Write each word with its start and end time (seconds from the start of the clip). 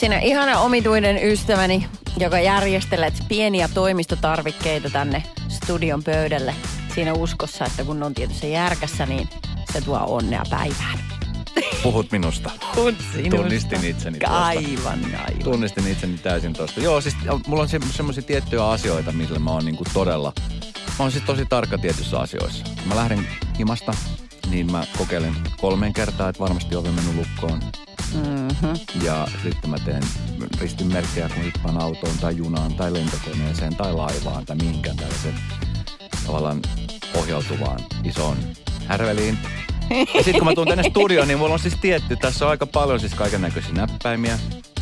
Sinä 0.00 0.18
ihana 0.18 0.60
omituinen 0.60 1.24
ystäväni, 1.24 1.86
joka 2.18 2.40
järjestelet 2.40 3.14
pieniä 3.28 3.68
toimistotarvikkeita 3.74 4.90
tänne 4.90 5.22
studion 5.48 6.04
pöydälle 6.04 6.54
siinä 6.94 7.12
uskossa, 7.12 7.64
että 7.64 7.84
kun 7.84 8.02
on 8.02 8.14
tietyssä 8.14 8.46
järkässä, 8.46 9.06
niin 9.06 9.28
se 9.72 9.80
tuo 9.80 10.00
onnea 10.06 10.42
päivään. 10.50 10.98
Puhut 11.82 12.12
minusta. 12.12 12.50
Puhut 12.74 12.94
sinusta. 13.12 13.36
Tunnistin 13.36 13.84
itseni 13.84 14.18
tuosta. 14.18 14.44
Aivan, 14.44 15.04
aivan. 15.04 15.44
Tunnistin 15.44 15.88
itseni 15.88 16.18
täysin 16.18 16.52
tuosta. 16.52 16.80
Joo, 16.80 17.00
siis 17.00 17.16
mulla 17.46 17.62
on 17.62 17.68
se, 17.68 17.80
semmoisia 17.90 18.22
tiettyjä 18.22 18.68
asioita, 18.68 19.12
millä 19.12 19.38
mä 19.38 19.50
oon 19.50 19.64
niinku 19.64 19.84
todella... 19.92 20.32
Mä 20.74 21.04
oon 21.04 21.12
siis 21.12 21.24
tosi 21.24 21.46
tarkka 21.46 21.78
tietyissä 21.78 22.20
asioissa. 22.20 22.64
Kun 22.64 22.88
mä 22.88 22.96
lähden 22.96 23.28
himasta, 23.58 23.94
niin 24.50 24.72
mä 24.72 24.84
kokeilen 24.98 25.34
kolmeen 25.60 25.92
kertaa, 25.92 26.28
että 26.28 26.40
varmasti 26.40 26.76
ovi 26.76 26.88
mennyt 26.88 27.14
lukkoon. 27.14 27.60
Mm-hmm. 28.50 29.04
Ja 29.06 29.28
sitten 29.42 29.70
mä 29.70 29.76
teen 29.84 30.02
ristinmerkkejä, 30.60 31.28
kun 31.28 31.44
hyppään 31.44 31.82
autoon 31.82 32.18
tai 32.20 32.36
junaan 32.36 32.74
tai 32.74 32.92
lentokoneeseen 32.92 33.76
tai 33.76 33.92
laivaan 33.92 34.46
tai 34.46 34.56
mihinkään 34.56 34.96
tällaiseen 34.96 35.34
tavallaan 36.26 36.62
ohjautuvaan 37.14 37.80
isoon 38.04 38.36
härveliin. 38.86 39.38
Ja 39.90 40.22
sitten 40.24 40.38
kun 40.38 40.44
mä 40.44 40.54
tuun 40.54 40.68
tänne 40.68 40.90
studioon, 40.90 41.28
niin 41.28 41.38
mulla 41.38 41.54
on 41.54 41.60
siis 41.60 41.76
tietty, 41.80 42.16
tässä 42.16 42.44
on 42.44 42.50
aika 42.50 42.66
paljon 42.66 43.00
siis 43.00 43.14
kaiken 43.14 43.40
näköisiä 43.40 43.72
näppäimiä. 43.72 44.38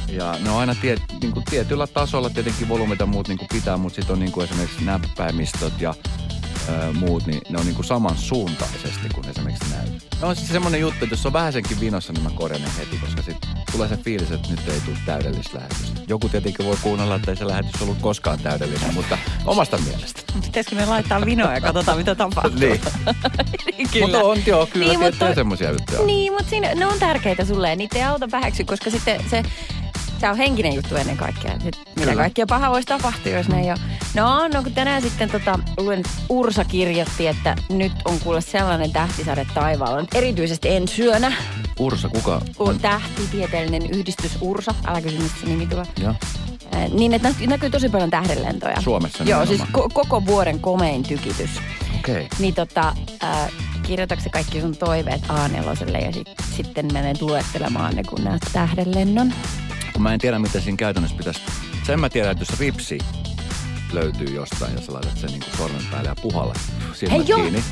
Ja 0.09 0.37
ne 0.41 0.51
on 0.51 0.59
aina 0.61 0.75
tiet, 0.75 1.03
niin 1.23 1.33
kuin 1.33 1.45
tietyllä 1.45 1.87
tasolla 1.87 2.31
tietenkin 2.31 2.69
volyymit 2.69 3.01
ja 3.01 3.07
muut 3.07 3.29
niin 3.29 3.39
kuin 3.39 3.49
pitää, 3.53 3.77
mutta 3.77 3.97
sitten 3.97 4.13
on 4.13 4.21
niin 4.21 4.33
kuin 4.33 4.45
esimerkiksi 4.45 4.85
näppäimistöt 4.85 5.81
ja 5.81 5.95
ö, 6.69 6.93
muut, 6.93 7.27
niin 7.27 7.41
ne 7.49 7.59
on 7.59 7.65
niin 7.67 7.75
kuin 7.75 7.87
samansuuntaisesti 7.87 9.09
kuin 9.15 9.29
esimerkiksi 9.29 9.71
näyt. 9.75 10.07
No 10.21 10.29
on 10.29 10.37
siis 10.37 10.49
semmoinen 10.49 10.81
juttu, 10.81 11.05
että 11.05 11.13
jos 11.13 11.27
on 11.27 11.33
vähäsenkin 11.33 11.81
vinossa, 11.81 12.13
niin 12.13 12.23
mä 12.23 12.31
korjaan 12.35 12.63
ne 12.63 12.69
heti, 12.79 12.97
koska 12.99 13.23
sitten 13.23 13.51
tulee 13.73 13.89
se 13.89 13.97
fiilis, 13.97 14.31
että 14.31 14.49
nyt 14.51 14.69
ei 14.69 14.81
tule 14.81 14.97
täydellistä 15.07 15.59
lähetystä. 15.59 16.01
Joku 16.09 16.29
tietenkin 16.29 16.67
voi 16.67 16.77
kuunnella, 16.83 17.15
että 17.15 17.31
ei 17.31 17.37
se 17.37 17.47
lähetys 17.47 17.83
ollut 17.83 17.99
koskaan 18.01 18.39
täydellinen, 18.39 18.95
mutta 18.95 19.19
omasta 19.47 19.79
mielestä. 19.79 20.23
Pitäisikö 20.43 20.77
me 20.77 20.87
laittaa 20.87 21.25
vinoja 21.25 21.55
ja 21.55 21.61
katsotaan, 21.61 21.99
mitä 21.99 22.15
tapahtuu? 22.15 22.59
Niin. 22.61 22.81
kyllä. 23.93 24.07
Mutta 24.07 24.19
on 24.23 24.39
joo, 24.47 24.67
kyllä 24.67 24.87
Niin, 24.87 25.01
mutta- 25.01 25.35
semmoisia 25.35 25.71
juttuja. 25.71 26.03
Niin, 26.03 26.33
mutta 26.33 26.51
siinä, 26.51 26.75
ne 26.75 26.87
on 26.87 26.99
tärkeitä 26.99 27.45
sulle 27.45 27.69
ja 27.71 27.77
niitä 27.77 27.99
ei 27.99 28.05
auta 28.05 28.31
vähäksi, 28.31 28.65
koska 28.65 28.91
sitten 28.91 29.25
se, 29.31 29.43
se 30.21 30.29
on 30.29 30.37
henkinen 30.37 30.75
juttu 30.75 30.97
ennen 30.97 31.17
kaikkea. 31.17 31.53
Et 31.53 31.65
mitä 31.65 31.95
Kyllä. 31.95 32.15
kaikkea 32.15 32.47
pahaa 32.47 32.71
voisi 32.71 32.87
tapahtua, 32.87 33.33
jos 33.33 33.49
ne 33.49 33.61
ei 33.61 33.71
ole. 33.71 33.79
No, 34.15 34.49
no 34.49 34.63
kun 34.63 34.73
tänään 34.73 35.03
sitten 35.03 35.31
tota, 35.31 35.59
luen, 35.81 35.99
että 35.99 36.11
Ursa 36.29 36.65
kirjoitti, 36.65 37.27
että 37.27 37.57
nyt 37.69 37.93
on 38.05 38.21
kuule 38.21 38.41
sellainen 38.41 38.93
tähtisade 38.93 39.47
taivaalla. 39.55 40.01
Nyt 40.01 40.15
erityisesti 40.15 40.69
en 40.69 40.89
syönä. 40.89 41.33
Ursa, 41.79 42.09
kuka 42.09 42.43
U- 42.61 42.65
on? 42.65 42.79
tähtitieteellinen 42.81 43.91
yhdistys 43.91 44.39
Ursa. 44.41 44.75
Älä 44.87 45.01
kysy, 45.01 45.19
mistä 45.19 45.41
se 45.41 45.47
nimi 45.47 45.67
tulee. 45.67 45.85
Joo. 46.03 46.15
Äh, 46.75 46.89
niin, 46.91 47.15
että 47.15 47.29
näkyy, 47.29 47.47
näkyy 47.47 47.71
tosi 47.71 47.89
paljon 47.89 48.11
tähdenlentoja. 48.11 48.81
Suomessa 48.81 49.25
Joo, 49.25 49.47
siis 49.47 49.61
ko- 49.61 49.91
koko 49.93 50.27
vuoden 50.27 50.61
komein 50.61 51.03
tykitys. 51.03 51.51
Okei. 51.99 52.15
Okay. 52.15 52.27
Niin 52.39 52.55
tota, 52.55 52.95
äh, 53.25 53.53
kirjoitatko 53.83 54.31
kaikki 54.31 54.61
sun 54.61 54.77
toiveet 54.77 55.21
A4 55.29 56.05
ja 56.05 56.13
sit, 56.13 56.29
sitten 56.57 56.89
menen 56.93 57.17
luettelemaan 57.21 57.97
ne, 57.97 58.03
kun 58.03 58.25
näet 58.25 58.43
tähdenlennon. 58.53 59.33
Kun 59.99 60.03
mä 60.03 60.15
en 60.15 60.21
tiedä, 60.21 60.39
miten 60.39 60.63
siinä 60.63 60.77
käytännössä 60.77 61.17
pitäisi... 61.17 61.41
Sen 61.87 62.01
mä 62.01 62.09
tiedän, 62.09 62.33
että 62.33 62.43
jos 62.43 62.61
ripsi 62.61 62.99
löytyy 63.93 64.27
jostain 64.27 64.75
ja 64.75 64.81
sä 64.81 64.93
laitat 64.93 65.19
sen 65.19 65.31
niin 65.31 65.43
sormen 65.57 65.87
päälle 65.91 66.09
ja 66.09 66.15
puhalla 66.23 66.55
silmät 66.93 67.19
Hei, 67.19 67.37
kiinni, 67.37 67.65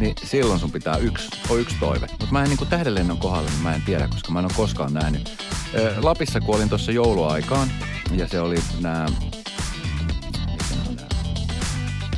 niin 0.00 0.14
silloin 0.24 0.60
sun 0.60 0.72
pitää 0.72 0.96
yksi, 0.96 1.28
on 1.48 1.60
yksi 1.60 1.76
toive. 1.80 2.06
Mutta 2.10 2.26
mä 2.30 2.42
en 2.42 2.48
niin 2.48 2.68
tähdenlennon 2.68 3.18
kohdalla, 3.18 3.50
niin 3.50 3.62
mä 3.62 3.74
en 3.74 3.82
tiedä, 3.82 4.08
koska 4.08 4.32
mä 4.32 4.38
en 4.38 4.44
ole 4.44 4.52
koskaan 4.56 4.94
nähnyt. 4.94 5.46
Lapissa 6.02 6.40
kuolin 6.40 6.68
tuossa 6.68 6.92
jouluaikaan 6.92 7.68
ja 8.12 8.28
se 8.28 8.40
oli 8.40 8.58
nämä... 8.80 9.06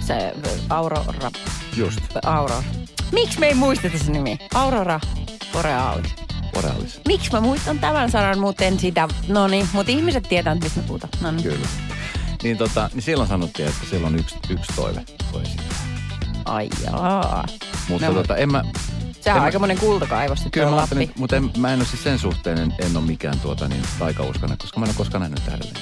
Se 0.00 0.34
Aurora, 0.70 1.30
Just, 1.76 2.00
Aurora. 2.24 2.62
Miksi 3.12 3.40
me 3.40 3.46
ei 3.46 3.54
muisteta 3.54 3.98
se 3.98 4.12
nimi? 4.12 4.38
Aurora 4.54 5.00
Borealis. 5.52 6.23
Borealis. 6.54 7.00
Miksi 7.08 7.32
mä 7.32 7.40
muistan 7.40 7.78
tämän 7.78 8.10
sanan, 8.10 8.38
mutta 8.38 8.64
en 8.64 8.78
sitä. 8.80 9.08
No 9.28 9.48
niin, 9.48 9.68
mutta 9.72 9.92
ihmiset 9.92 10.22
tietää, 10.28 10.54
mistä 10.54 10.80
me 10.80 10.86
puhutaan. 10.86 11.10
No 11.20 11.30
niin. 11.30 11.42
Kyllä. 11.42 11.68
Niin, 12.42 12.58
tota, 12.58 12.90
niin 12.94 13.02
silloin 13.02 13.28
sanottiin, 13.28 13.68
että 13.68 13.86
silloin 13.90 14.14
yksi, 14.16 14.36
yksi 14.48 14.72
toive 14.76 15.04
voi 15.32 15.42
esittää. 15.42 15.76
Ai 16.44 16.68
jaa. 16.84 17.44
Mutta 17.88 18.06
No, 18.08 18.14
tota, 18.14 18.36
en 18.36 18.52
mä, 18.52 18.62
Sehän 19.20 19.36
En 19.36 19.40
on 19.40 19.44
aika 19.44 19.58
monen 19.58 19.78
kultakaivos 19.78 20.38
sitten 20.38 20.50
Kyllä 20.50 20.70
mä 20.70 20.76
ajattelin, 20.76 21.12
mutta 21.18 21.36
en, 21.36 21.50
mä 21.58 21.72
en 21.72 21.78
ole 21.78 21.86
siis 21.86 22.02
sen 22.04 22.18
suhteen, 22.18 22.58
en, 22.58 22.74
en 22.78 22.96
ole 22.96 23.04
mikään 23.04 23.40
tuota 23.40 23.68
niin 23.68 23.82
taikauskonen, 23.98 24.58
koska 24.58 24.80
mä 24.80 24.86
en 24.86 24.90
ole 24.90 24.96
koskaan 24.96 25.20
nähnyt 25.22 25.44
tähdelle. 25.44 25.72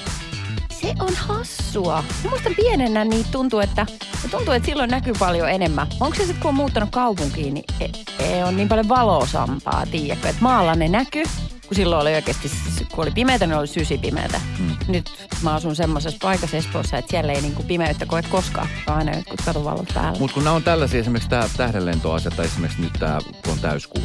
Se 0.83 0.93
on 0.99 1.15
hassua. 1.15 2.03
Mä 2.23 2.29
muistan 2.29 2.55
pienenä 2.55 3.05
niin 3.05 3.25
tuntuu, 3.31 3.59
että 3.59 3.85
tuntuu, 4.31 4.53
että 4.53 4.65
silloin 4.65 4.89
näkyy 4.89 5.13
paljon 5.19 5.49
enemmän. 5.49 5.87
Onko 5.99 6.15
se 6.15 6.25
sitten, 6.25 6.41
kun 6.41 6.49
on 6.49 6.55
muuttanut 6.55 6.89
kaupunkiin, 6.91 7.53
niin 7.53 7.65
ei, 7.79 7.91
ei 8.19 8.43
ole 8.43 8.51
niin 8.51 8.69
paljon 8.69 8.89
valosampaa, 8.89 9.85
tiedätkö? 9.91 10.29
Että 10.29 10.41
maalla 10.41 10.75
ne 10.75 10.87
näkyy, 10.87 11.23
kun 11.67 11.75
silloin 11.75 12.01
oli 12.01 12.13
oikeasti, 12.13 12.51
kun 12.95 13.03
oli 13.03 13.11
pimeätä, 13.11 13.47
niin 13.47 13.57
oli 13.57 13.67
sysi 13.67 13.97
pimeätä. 13.97 14.41
Mm. 14.59 14.75
Nyt 14.87 15.27
mä 15.41 15.53
asun 15.53 15.75
semmoisessa 15.75 16.19
paikassa 16.21 16.57
Espoossa, 16.57 16.97
että 16.97 17.11
siellä 17.11 17.33
ei 17.33 17.41
niinku 17.41 17.63
pimeyttä 17.63 18.05
koe 18.05 18.21
koskaan, 18.29 18.67
vaan 18.87 18.97
aina 18.97 19.15
jotkut 19.15 19.41
katuvalot 19.45 19.87
päällä. 19.93 20.19
Mutta 20.19 20.33
kun 20.33 20.43
nämä 20.43 20.55
on 20.55 20.63
tällaisia, 20.63 20.99
esimerkiksi 20.99 21.29
tämä 21.29 21.49
tähdenlentoasia 21.57 22.31
tai 22.31 22.45
esimerkiksi 22.45 22.81
nyt 22.81 22.93
tämä, 22.99 23.19
kun 23.43 23.53
on 23.53 23.59
täyskuu, 23.59 24.01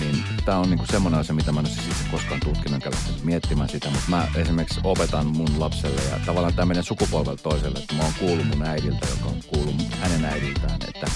niin 0.00 0.24
tämä 0.44 0.58
on 0.58 0.70
niinku 0.70 0.86
semmoinen 0.86 1.20
asia, 1.20 1.34
mitä 1.34 1.52
mä 1.52 1.60
en 1.60 1.66
ole 1.66 1.74
siis 1.74 1.86
itse 1.86 2.04
koskaan 2.10 2.40
tutkinut 2.40 2.74
enkä 2.74 2.90
lähtenyt 2.90 3.24
miettimään 3.24 3.68
sitä, 3.68 3.90
mutta 3.90 4.10
mä 4.10 4.28
esimerkiksi 4.36 4.80
opetan 4.84 5.26
mun 5.26 5.60
lapselle 5.60 6.00
ja 6.10 6.20
tavallaan 6.26 6.54
tämä 6.54 6.66
menee 6.66 6.82
sukupolvelta 6.82 7.42
toiselle, 7.42 7.78
että 7.78 7.94
mä 7.94 8.02
oon 8.02 8.12
kuullut 8.18 8.46
mun 8.46 8.62
äidiltä, 8.66 9.06
joka 9.10 9.28
on 9.28 9.40
kuullut 9.46 9.74
hänen 10.00 10.24
äidiltään, 10.24 10.78
että 10.88 11.06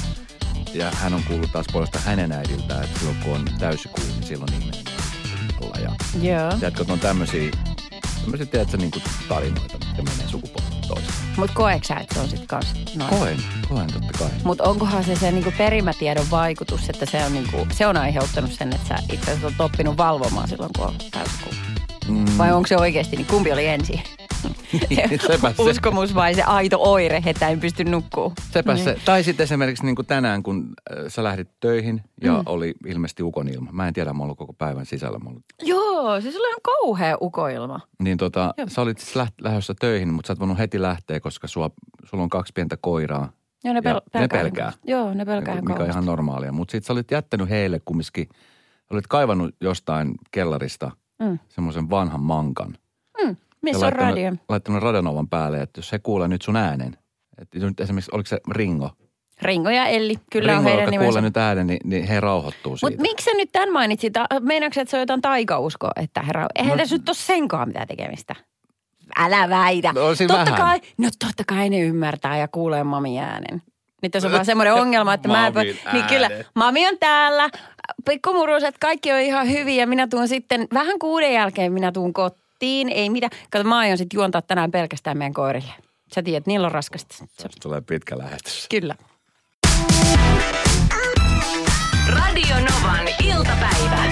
ja 0.74 0.90
hän 0.90 1.14
on 1.14 1.22
kuullut 1.28 1.52
taas 1.52 1.66
puolesta 1.72 1.98
hänen 1.98 2.32
äidiltään, 2.32 2.84
että 2.84 2.98
silloin 2.98 3.18
kun 3.24 3.32
on 3.32 3.44
täyskuu, 3.58 4.04
niin 4.04 4.26
silloin 4.26 4.52
ihminen 4.52 4.84
olla 5.60 5.76
ja. 5.78 5.92
Tiedätkö, 6.58 6.80
että 6.82 6.92
on 6.92 7.00
tämmöisiä, 7.00 7.50
tämmöisiä 8.20 8.46
tiedätkö, 8.46 8.76
niin 8.76 8.90
kuin 8.90 9.02
tarinoita, 9.28 9.78
mitkä 9.78 10.02
menee 10.02 10.28
sukupolvelta. 10.28 10.57
Mutta 11.38 11.54
koeks 11.54 11.88
sä, 11.88 11.94
että 11.97 12.15
se 12.15 12.21
on 12.21 12.28
sitten 12.28 12.47
kanssa 12.47 12.76
noin? 12.97 13.10
Koen, 13.10 13.37
koen 13.69 13.87
totta 13.93 14.19
kai. 14.19 14.28
Mutta 14.44 14.65
onkohan 14.65 15.04
se 15.04 15.16
se 15.16 15.32
niinku 15.32 15.53
perimätiedon 15.59 16.26
vaikutus, 16.31 16.88
että 16.88 17.06
se 17.06 17.25
on, 17.25 17.32
niinku, 17.34 17.66
se 17.72 17.87
on 17.87 17.97
aiheuttanut 17.97 18.53
sen, 18.53 18.72
että 18.72 18.88
sä 18.88 18.94
itse 19.12 19.31
asiassa 19.31 19.47
olet 19.47 19.60
oppinut 19.60 19.97
valvomaan 19.97 20.49
silloin, 20.49 20.71
kun 20.76 20.87
on 20.87 20.94
täyskuu? 21.10 21.53
Mm, 22.09 22.38
Vai 22.38 22.53
onko 22.53 22.66
se 22.66 22.76
oikeasti, 22.76 23.16
niin 23.16 23.26
kumpi 23.26 23.53
oli 23.53 23.66
ensin? 23.66 24.03
sepä 25.26 25.53
se. 25.53 25.62
Uskomus 25.62 26.15
vai 26.15 26.34
se 26.34 26.43
aito 26.43 26.78
oire, 26.82 27.22
että 27.26 27.49
en 27.49 27.60
pysty 27.60 27.84
nukkuu? 27.84 28.32
Sepä 28.50 28.75
Niin. 28.75 28.84
se. 28.84 28.97
Tai 29.04 29.25
sitten 29.25 29.44
esimerkiksi 29.44 29.84
niin 29.84 29.97
kuin 29.97 30.06
tänään, 30.06 30.43
kun 30.43 30.69
äh, 30.93 31.04
sä 31.09 31.25
lähdit 31.25 31.49
töihin 31.60 32.03
ja 32.22 32.32
mm. 32.32 32.43
oli 32.47 32.75
ilmeisesti 32.87 33.22
ukonilma. 33.22 33.72
Mä 33.72 33.88
en 33.88 33.94
tiedä, 33.94 34.12
mä 34.12 34.22
ollut 34.22 34.38
koko 34.38 34.53
päivän 34.53 34.87
sisällä. 34.87 35.19
Mä 35.19 35.28
ollut. 35.31 35.43
Joo, 35.62 36.21
siis 36.21 36.34
sulla 36.34 36.49
on 36.49 36.60
kauhea 36.62 37.16
ukoilma. 37.21 37.81
Niin 38.03 38.19
tota, 38.19 38.54
Joo. 38.59 38.69
sä 38.69 38.82
olit 38.82 38.99
siis 38.99 39.26
läht- 39.26 39.34
lähdössä 39.44 39.75
töihin, 39.81 40.12
mutta 40.12 40.26
sä 40.26 40.32
et 40.32 40.38
voinut 40.41 40.59
heti 40.59 40.82
lähteä, 40.82 41.20
koska 41.20 41.47
sua, 41.49 41.70
sulla 42.05 42.22
on 42.22 42.28
kaksi 42.31 42.53
pientä 42.53 42.76
koiraa. 42.81 43.32
Joo, 43.65 43.75
ne, 43.75 43.81
pel- 43.81 43.94
ne 43.94 44.00
pelkää. 44.28 44.43
pelkää. 44.43 44.72
Joo, 44.84 45.15
ne 45.15 45.25
pelkää 45.25 45.55
mikä 45.55 45.59
on 45.72 45.76
kauheasti. 45.76 45.91
ihan 45.93 46.06
normaalia. 46.06 46.53
Mutta 46.53 46.72
sitten 46.72 46.87
sä 46.87 46.93
olit 46.93 47.10
jättänyt 47.10 47.49
heille 47.49 47.81
kumminkin, 47.84 48.28
olit 48.91 49.06
kaivannut 49.06 49.55
jostain 49.60 50.15
kellarista 50.31 50.91
Mm. 51.22 51.38
semmoisen 51.49 51.91
vanhan 51.91 52.20
mankan. 52.20 52.75
Missä 53.72 53.86
on 53.86 53.92
radio? 53.92 54.32
laittanut 54.48 54.82
radionovan 54.82 55.28
päälle, 55.28 55.60
että 55.60 55.78
jos 55.78 55.92
he 55.92 55.98
kuulee 55.98 56.28
nyt 56.28 56.42
sun 56.42 56.56
äänen. 56.56 56.96
Että 57.42 57.58
nyt 57.58 57.80
esimerkiksi, 57.80 58.10
oliko 58.14 58.26
se 58.26 58.38
Ringo? 58.50 58.90
Ringo 59.42 59.70
ja 59.70 59.87
Elli, 59.87 60.14
kyllä 60.32 60.52
Ringo, 60.52 60.58
on 60.69 60.75
heidän 60.76 60.90
nimensä. 60.90 61.06
kuulee 61.08 61.22
nyt 61.22 61.37
äänen, 61.37 61.66
niin, 61.66 61.78
niin 61.84 62.04
he 62.04 62.20
rauhoittuu 62.20 62.76
siitä. 62.76 62.87
Mutta 62.90 63.02
miksi 63.02 63.25
sä 63.25 63.31
nyt 63.37 63.52
tämän 63.52 63.72
mainitsit? 63.72 64.12
Meinaatko, 64.40 64.81
että 64.81 64.90
se 64.90 64.96
on 64.96 65.00
jotain 65.00 65.20
taikauskoa? 65.22 65.90
Että 65.96 66.22
herra, 66.22 66.46
eihän 66.54 66.70
No- 66.70 66.76
tässä 66.82 66.96
nyt 66.96 67.08
ole 67.08 67.16
senkaan 67.16 67.69
mitään 67.69 67.88
tekemistä. 67.88 68.34
Älä 69.19 69.48
väitä. 69.48 69.93
No, 69.93 70.00
totta 70.28 70.34
vähän. 70.52 70.54
kai, 70.60 70.81
no 70.98 71.08
totta 71.19 71.43
kai 71.46 71.69
ne 71.70 71.81
ymmärtää 71.81 72.38
ja 72.38 72.48
kuulee 72.48 72.84
mami 72.84 73.20
äänen. 73.20 73.62
Nyt 74.02 74.12
tässä 74.12 74.28
on 74.28 74.32
vaan 74.34 74.44
semmoinen 74.44 74.75
ongelma, 74.75 75.14
että 75.14 75.28
mä 75.28 75.46
en 75.46 75.54
voi, 75.54 75.76
niin 75.93 76.04
kyllä, 76.04 76.31
mami 76.54 76.88
on 76.88 76.98
täällä, 77.00 77.48
pikkumuruset, 78.04 78.78
kaikki 78.78 79.12
on 79.12 79.20
ihan 79.20 79.50
hyviä. 79.50 79.87
Minä 79.87 80.06
tuun 80.06 80.28
sitten, 80.28 80.66
vähän 80.75 80.98
kuuden 80.98 81.32
jälkeen 81.32 81.72
minä 81.72 81.93
tuun 81.93 82.12
kotiin, 82.12 82.47
ei 82.62 83.10
mitään. 83.10 83.31
Kato, 83.50 83.64
mä 83.64 83.78
aion 83.78 83.99
sitten 83.99 84.19
juontaa 84.19 84.43
tänään 84.43 84.70
pelkästään 84.70 85.19
meidän 85.19 85.32
koirille. 85.34 85.72
Sä 86.14 86.22
tiedät, 86.22 86.46
niillä 86.46 86.66
on 86.66 86.72
raskasta. 86.72 87.14
Se- 87.19 87.49
tulee 87.62 87.81
pitkä 87.81 88.19
lähetys. 88.19 88.66
Kyllä. 88.70 88.94
Radio 92.08 92.56
Novan 92.56 93.08
iltapäivä. 93.25 94.05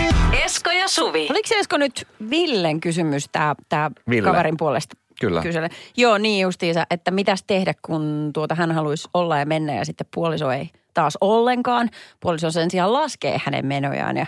Esko 0.44 0.70
ja 0.70 0.88
Suvi. 0.88 1.26
Oliko 1.30 1.48
se 1.48 1.58
Esko 1.58 1.76
nyt 1.76 2.06
Villen 2.30 2.80
kysymys, 2.80 3.28
tämä 3.32 3.54
tää 3.68 3.90
Ville. 4.10 4.30
kaverin 4.30 4.56
puolesta? 4.56 4.96
Kyllä. 5.20 5.42
Kysele. 5.42 5.68
Joo, 5.96 6.18
niin 6.18 6.42
justiinsa, 6.42 6.86
että 6.90 7.10
mitäs 7.10 7.44
tehdä, 7.46 7.74
kun 7.82 8.30
tuota 8.34 8.54
hän 8.54 8.72
haluaisi 8.72 9.08
olla 9.14 9.38
ja 9.38 9.46
mennä 9.46 9.74
ja 9.74 9.84
sitten 9.84 10.06
puoliso 10.14 10.50
ei 10.50 10.70
taas 10.94 11.18
ollenkaan. 11.20 11.90
Puoliso 12.20 12.50
sen 12.50 12.70
sijaan 12.70 12.92
laskee 12.92 13.40
hänen 13.44 13.66
menojaan 13.66 14.16
ja, 14.16 14.26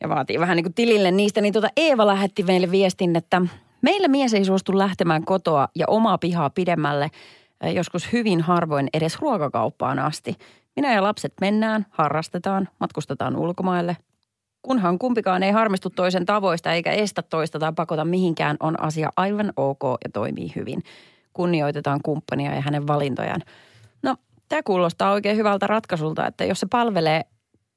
ja 0.00 0.08
vaatii 0.08 0.40
vähän 0.40 0.56
niin 0.56 0.64
kuin 0.64 0.74
tilille 0.74 1.10
niistä. 1.10 1.40
Niin 1.40 1.52
tuota 1.52 1.68
Eeva 1.76 2.06
lähetti 2.06 2.42
meille 2.42 2.70
viestin, 2.70 3.16
että 3.16 3.42
Meillä 3.84 4.08
mies 4.08 4.34
ei 4.34 4.44
suostu 4.44 4.78
lähtemään 4.78 5.24
kotoa 5.24 5.68
ja 5.74 5.86
omaa 5.88 6.18
pihaa 6.18 6.50
pidemmälle, 6.50 7.10
joskus 7.74 8.12
hyvin 8.12 8.40
harvoin 8.40 8.88
edes 8.94 9.18
ruokakauppaan 9.18 9.98
asti. 9.98 10.36
Minä 10.76 10.94
ja 10.94 11.02
lapset 11.02 11.32
mennään, 11.40 11.86
harrastetaan, 11.90 12.68
matkustetaan 12.80 13.36
ulkomaille. 13.36 13.96
Kunhan 14.62 14.98
kumpikaan 14.98 15.42
ei 15.42 15.52
harmistu 15.52 15.90
toisen 15.90 16.26
tavoista 16.26 16.72
eikä 16.72 16.92
estä 16.92 17.22
toista 17.22 17.58
tai 17.58 17.72
pakota 17.76 18.04
mihinkään, 18.04 18.56
on 18.60 18.82
asia 18.82 19.10
aivan 19.16 19.52
ok 19.56 19.82
ja 20.04 20.10
toimii 20.12 20.52
hyvin. 20.56 20.82
Kunnioitetaan 21.32 22.00
kumppania 22.02 22.54
ja 22.54 22.60
hänen 22.60 22.86
valintojaan. 22.86 23.42
No, 24.02 24.16
tämä 24.48 24.62
kuulostaa 24.62 25.12
oikein 25.12 25.36
hyvältä 25.36 25.66
ratkaisulta, 25.66 26.26
että 26.26 26.44
jos 26.44 26.60
se 26.60 26.66
palvelee 26.70 27.24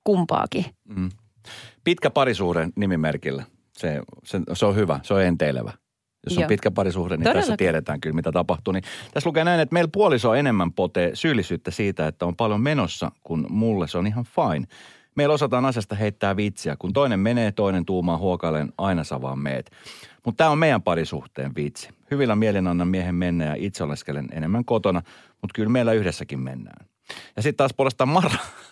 kumpaakin. 0.04 0.66
Mm. 0.96 1.10
Pitkä 1.88 2.10
parisuhde 2.10 2.69
nimimerkillä. 2.75 3.44
Se, 3.78 4.01
se, 4.24 4.39
se 4.54 4.66
on 4.66 4.75
hyvä, 4.75 5.00
se 5.04 5.13
on 5.13 5.24
enteilevä. 5.24 5.72
Jos 6.25 6.38
on 6.38 6.42
Joo. 6.42 6.48
pitkä 6.48 6.72
parisuhde, 6.72 7.18
niin 7.18 7.24
Todellakin. 7.24 7.42
tässä 7.42 7.57
tiedetään 7.57 8.01
kyllä, 8.01 8.16
mitä 8.16 8.31
tapahtuu. 8.31 8.72
Niin 8.72 8.84
tässä 9.13 9.30
lukee 9.30 9.44
näin, 9.44 9.60
että 9.60 9.74
meillä 9.74 9.89
puoliso 9.94 10.34
enemmän 10.34 10.74
potee 10.74 11.12
syyllisyyttä 11.13 11.72
siitä, 11.72 12.07
että 12.07 12.25
on 12.25 12.36
paljon 12.36 12.62
menossa, 12.62 13.12
kun 13.24 13.48
mulle 13.50 13.88
se 13.88 13.98
on 13.98 14.07
ihan 14.07 14.25
fine. 14.25 14.68
Meillä 15.16 15.34
osataan 15.34 15.66
asiasta 15.66 15.95
heittää 15.95 16.36
vitsiä. 16.36 16.75
Kun 16.80 16.94
toinen 16.94 17.19
menee, 17.19 17.51
toinen 17.51 17.86
tuumaa 17.86 18.18
huokailen, 18.18 18.74
aina 18.78 19.04
sä 19.04 19.22
vaan 19.22 19.40
meet. 19.40 19.72
Mutta 20.25 20.38
tämä 20.38 20.50
on 20.50 20.57
meidän 20.57 20.81
parisuhteen 20.81 21.51
vitsi. 21.56 21.90
Hyvillä 22.12 22.36
mielin 22.36 22.68
annan 22.68 22.88
miehen 22.88 23.16
mennä 23.16 23.45
ja 23.45 23.56
itse 23.57 23.83
oleskelen 23.83 24.28
enemmän 24.31 24.66
kotona, 24.66 25.01
mutta 25.42 25.54
kyllä 25.56 25.69
meillä 25.69 25.94
yhdessäkin 25.94 26.40
mennään. 26.40 26.88
Ja 27.36 27.42
sitten 27.42 27.57
taas 27.57 27.74
puolestaan 27.74 28.10
Mara. 28.10 28.38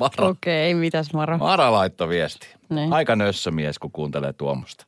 Mara, 0.00 0.26
Okei, 0.28 0.72
okay, 0.72 0.80
mitäs 0.80 1.12
Maro? 1.12 1.38
Mara 1.38 1.72
laittoi 1.72 2.08
viesti. 2.08 2.46
Niin. 2.68 2.92
Aika 2.92 3.16
nössömies, 3.16 3.78
kun 3.78 3.90
kuuntelee 3.92 4.32
tuomusta. 4.32 4.86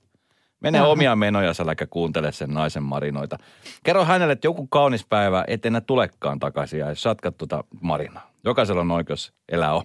Mene 0.61 0.79
Jaha. 0.79 0.89
omia 0.89 1.17
menoja, 1.17 1.53
äläkä 1.63 1.87
kuuntele 1.87 2.33
sen 2.33 2.55
naisen 2.55 2.83
marinoita. 2.83 3.39
Kerro 3.85 4.05
hänelle, 4.05 4.33
että 4.33 4.47
joku 4.47 4.67
kaunis 4.67 5.07
päivä 5.07 5.45
et 5.47 5.67
enää 5.67 5.81
tulekaan 5.81 6.39
takaisin 6.39 6.81
ja 6.81 6.87
jatkat 7.05 7.37
tuota 7.39 7.65
marinaa. 7.81 8.31
Jokaisella 8.45 8.81
on 8.81 8.91
oikeus 8.91 9.33
elää 9.49 9.75
o- 9.75 9.85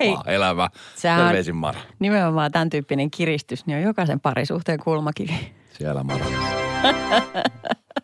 Hei, 0.00 0.08
omaa 0.08 0.24
elämää. 0.26 0.68
Terveisin 1.02 1.56
Mara. 1.56 1.80
Nimenomaan 1.98 2.52
tämän 2.52 2.70
tyyppinen 2.70 3.10
kiristys, 3.10 3.66
niin 3.66 3.76
on 3.78 3.82
jokaisen 3.84 4.20
parisuhteen 4.20 4.80
kulmakivi. 4.84 5.52
Siellä 5.72 6.02
Mara. 6.04 6.24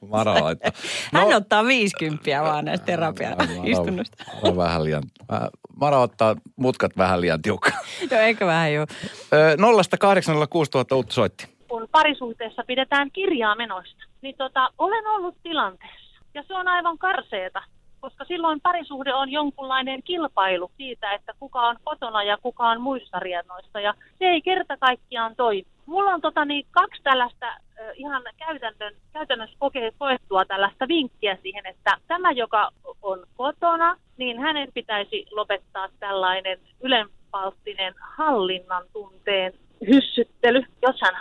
Mara 0.09 0.45
laittaa. 0.45 0.71
Hän 1.13 1.35
ottaa 1.35 1.65
50 1.67 2.43
vaan 2.43 2.65
näistä 2.65 2.87
terapiaistunnoista. 2.87 4.25
Vähän 4.57 4.85
liian, 4.85 5.03
Mara 5.81 5.99
ottaa 6.01 6.37
mutkat 6.57 6.97
vähän 6.97 7.21
liian 7.21 7.43
tiukkaan. 7.43 7.79
No 8.11 8.17
eikö 8.17 8.47
vähän 8.47 8.73
jo? 8.75 8.83
Ö, 9.33 9.57
Nollasta 9.59 9.97
806 9.99 10.71
000 10.75 10.87
uutta 10.97 11.15
soitti. 11.15 11.49
kun 11.69 11.89
parisuhteessa 11.93 12.63
pidetään 12.67 13.11
kirjaa 13.11 13.55
menoista, 13.57 14.05
niin 14.23 14.35
tota, 14.39 14.69
olen 14.79 15.07
ollut 15.07 15.37
tilanteessa. 15.43 16.19
Ja 16.35 16.43
se 16.49 16.55
on 16.55 16.69
aivan 16.69 16.99
karseeta, 16.99 17.63
koska 18.05 18.25
silloin 18.25 18.61
parisuhde 18.61 19.15
on 19.15 19.31
jonkunlainen 19.31 20.03
kilpailu 20.03 20.71
siitä, 20.77 21.13
että 21.13 21.33
kuka 21.41 21.61
on 21.61 21.77
kotona 21.85 22.23
ja 22.23 22.37
kuka 22.43 22.69
on 22.69 22.81
muissa 22.81 23.19
riennoissa. 23.19 23.81
Ja 23.81 23.95
se 24.19 24.25
ei 24.25 24.43
kerta 24.43 24.77
kaikkiaan 24.77 25.37
toimi. 25.37 25.67
Mulla 25.87 26.11
on 26.11 26.21
tota, 26.21 26.45
niin, 26.45 26.67
kaksi 26.71 27.03
tällaista 27.03 27.47
ihan 27.95 28.23
käytännön, 28.37 28.95
käytännössä 29.13 29.57
koettua 29.99 30.45
tällaista 30.45 30.89
vinkkiä 30.89 31.39
siihen, 31.43 31.67
että 31.67 31.97
tämä, 32.09 32.31
joka 32.31 32.71
on 33.03 33.27
kotona, 33.37 33.97
niin 34.17 34.39
hänen 34.39 34.69
pitäisi 34.75 35.27
lopettaa 35.31 35.89
tällainen 36.01 36.59
ylenpalttinen 36.83 37.95
hallinnan 38.17 38.85
tunteen 38.93 39.53
hyssyttely. 39.87 40.63
Jos 40.83 40.97
hän 41.03 41.15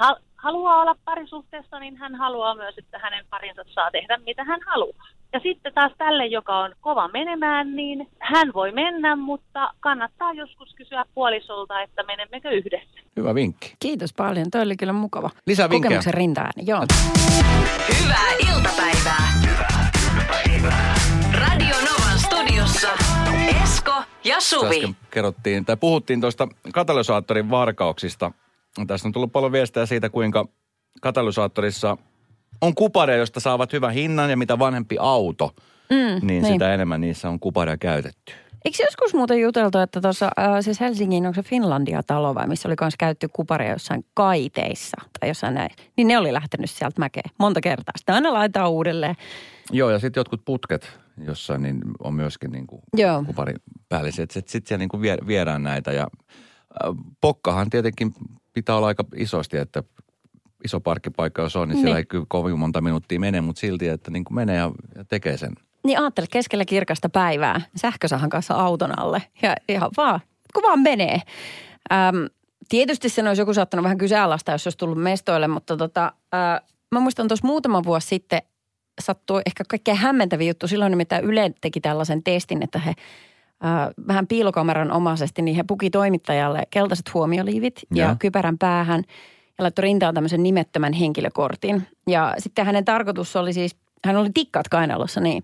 haluaa 0.43 0.81
olla 0.81 0.95
parisuhteessa, 1.05 1.79
niin 1.79 1.97
hän 1.97 2.15
haluaa 2.15 2.55
myös, 2.55 2.75
että 2.77 2.99
hänen 2.99 3.25
parinsa 3.29 3.61
saa 3.73 3.91
tehdä 3.91 4.17
mitä 4.17 4.43
hän 4.43 4.59
haluaa. 4.65 5.07
Ja 5.33 5.39
sitten 5.39 5.73
taas 5.73 5.91
tälle, 5.97 6.25
joka 6.25 6.59
on 6.59 6.75
kova 6.81 7.07
menemään, 7.07 7.75
niin 7.75 8.07
hän 8.19 8.53
voi 8.53 8.71
mennä, 8.71 9.15
mutta 9.15 9.73
kannattaa 9.79 10.33
joskus 10.33 10.73
kysyä 10.75 11.05
puolisolta, 11.13 11.81
että 11.81 12.03
menemmekö 12.03 12.49
yhdessä. 12.49 12.99
Hyvä 13.17 13.35
vinkki. 13.35 13.75
Kiitos 13.79 14.13
paljon, 14.13 14.45
toi 14.51 14.61
oli 14.61 14.77
kyllä 14.77 14.93
mukava. 14.93 15.29
Lisää 15.47 15.69
vinkkejä. 15.69 15.89
Kokemuksen 15.89 16.13
rintaääni, 16.13 16.63
joo. 16.65 16.85
Hyvää 18.03 18.31
iltapäivää. 18.39 19.27
Radio 21.47 21.75
Novan 21.75 22.19
studiossa 22.19 22.87
Esko 23.63 23.93
ja 24.23 24.39
Suvi. 24.39 24.77
Äsken 24.77 24.95
kerrottiin, 25.11 25.65
tai 25.65 25.77
puhuttiin 25.77 26.21
tuosta 26.21 26.47
katalysaattorin 26.73 27.49
varkauksista. 27.49 28.31
Tässä 28.87 29.07
on 29.07 29.11
tullut 29.11 29.31
paljon 29.31 29.51
viestejä 29.51 29.85
siitä, 29.85 30.09
kuinka 30.09 30.45
katalysaattorissa 31.01 31.97
on 32.61 32.75
kupareja, 32.75 33.19
josta 33.19 33.39
saavat 33.39 33.73
hyvän 33.73 33.93
hinnan 33.93 34.29
ja 34.29 34.37
mitä 34.37 34.59
vanhempi 34.59 34.95
auto, 34.99 35.51
Mm, 35.89 35.97
niin, 35.97 36.27
niin 36.27 36.45
sitä 36.45 36.73
enemmän 36.73 37.01
niissä 37.01 37.29
on 37.29 37.39
kupareja 37.39 37.77
käytetty. 37.77 38.33
Eikö 38.65 38.83
joskus 38.83 39.13
muuten 39.13 39.41
juteltu, 39.41 39.77
että 39.77 40.01
tuossa 40.01 40.25
äh, 40.39 40.51
siis 40.61 40.79
Helsingin, 40.79 41.25
onko 41.25 41.35
se 41.35 41.49
Finlandia-talo 41.49 42.35
vai 42.35 42.47
missä 42.47 42.69
oli 42.69 42.75
myös 42.81 42.93
käytetty 42.99 43.27
kuparia 43.33 43.71
jossain 43.71 44.05
kaiteissa 44.13 44.97
tai 45.19 45.29
jossain 45.29 45.53
näin, 45.53 45.69
niin 45.97 46.07
ne 46.07 46.17
oli 46.17 46.33
lähtenyt 46.33 46.69
sieltä 46.69 46.99
mäkeen 46.99 47.29
monta 47.39 47.61
kertaa. 47.61 47.93
Sitten 47.97 48.15
aina 48.15 48.33
laitetaan 48.33 48.71
uudelleen. 48.71 49.15
Joo, 49.71 49.89
ja 49.89 49.99
sitten 49.99 50.21
jotkut 50.21 50.45
putket 50.45 50.99
jossain 51.17 51.61
niin 51.61 51.81
on 51.99 52.13
myöskin 52.13 52.51
niin 52.51 52.67
kuin 52.67 52.81
Joo. 52.97 53.23
kuparin 53.23 53.55
päällisiä. 53.89 54.25
Sitten 54.29 54.51
sit 54.51 54.67
siellä 54.67 54.79
niin 54.79 54.89
kuin 54.89 55.01
vie- 55.01 55.27
viedään 55.27 55.63
näitä 55.63 55.91
ja 55.91 56.07
äh, 56.83 56.95
pokkahan 57.21 57.69
tietenkin 57.69 58.13
pitää 58.53 58.75
olla 58.75 58.87
aika 58.87 59.03
isosti, 59.15 59.57
että 59.57 59.83
iso 60.65 60.79
parkkipaikka 60.79 61.41
jos 61.41 61.55
on, 61.55 61.67
niin, 61.67 61.75
Niin. 61.75 61.83
siellä 61.83 61.97
ei 61.97 62.05
kyllä 62.05 62.25
kovin 62.27 62.59
monta 62.59 62.81
minuuttia 62.81 63.19
mene, 63.19 63.41
mutta 63.41 63.59
silti, 63.59 63.87
että 63.87 64.11
niin 64.11 64.23
kuin 64.23 64.35
menee 64.35 64.57
ja, 64.57 64.71
ja 64.95 65.05
tekee 65.05 65.37
sen. 65.37 65.53
Niin 65.83 65.99
ajattele 65.99 66.27
keskellä 66.31 66.65
kirkasta 66.65 67.09
päivää 67.09 67.61
sähkösahan 67.75 68.29
kanssa 68.29 68.53
auton 68.53 68.99
alle 68.99 69.23
ja 69.41 69.55
ihan 69.69 69.91
vaan, 69.97 70.19
kun 70.53 70.63
vaan 70.63 70.79
menee. 70.79 71.21
Äm, 71.93 72.27
tietysti 72.69 73.09
sen 73.09 73.27
olisi 73.27 73.41
joku 73.41 73.53
saattanut 73.53 73.83
vähän 73.83 73.97
kyseenalaista, 73.97 74.51
jos 74.51 74.67
olisi 74.67 74.77
tullut 74.77 75.01
mestoille, 75.03 75.47
mutta 75.47 75.77
tota, 75.77 76.13
ää, 76.31 76.61
mä 76.91 76.99
muistan 76.99 77.27
tuossa 77.27 77.47
muutama 77.47 77.83
vuosi 77.83 78.07
sitten 78.07 78.41
sattui 79.01 79.41
ehkä 79.45 79.63
kaikkein 79.67 79.97
hämmentävin 79.97 80.47
juttu. 80.47 80.67
Silloin 80.67 80.91
nimittäin 80.91 81.25
Yle 81.25 81.51
teki 81.61 81.81
tällaisen 81.81 82.23
testin, 82.23 82.63
että 82.63 82.79
he 82.79 82.93
vähän 84.07 84.27
piilokameran 84.27 84.91
omaisesti, 84.91 85.41
niin 85.41 85.55
he 85.55 85.63
puki 85.63 85.89
toimittajalle 85.89 86.63
keltaiset 86.69 87.13
huomioliivit 87.13 87.81
ja, 87.93 88.05
Joo. 88.05 88.15
kypärän 88.19 88.57
päähän 88.57 89.03
ja 89.57 89.63
laittoi 89.63 89.83
rintaan 89.83 90.13
tämmöisen 90.13 90.43
nimettömän 90.43 90.93
henkilökortin. 90.93 91.87
Ja 92.07 92.33
sitten 92.37 92.65
hänen 92.65 92.85
tarkoitus 92.85 93.35
oli 93.35 93.53
siis, 93.53 93.75
hän 94.05 94.17
oli 94.17 94.29
tikkaat 94.33 94.69
kainalossa 94.69 95.21
niin, 95.21 95.43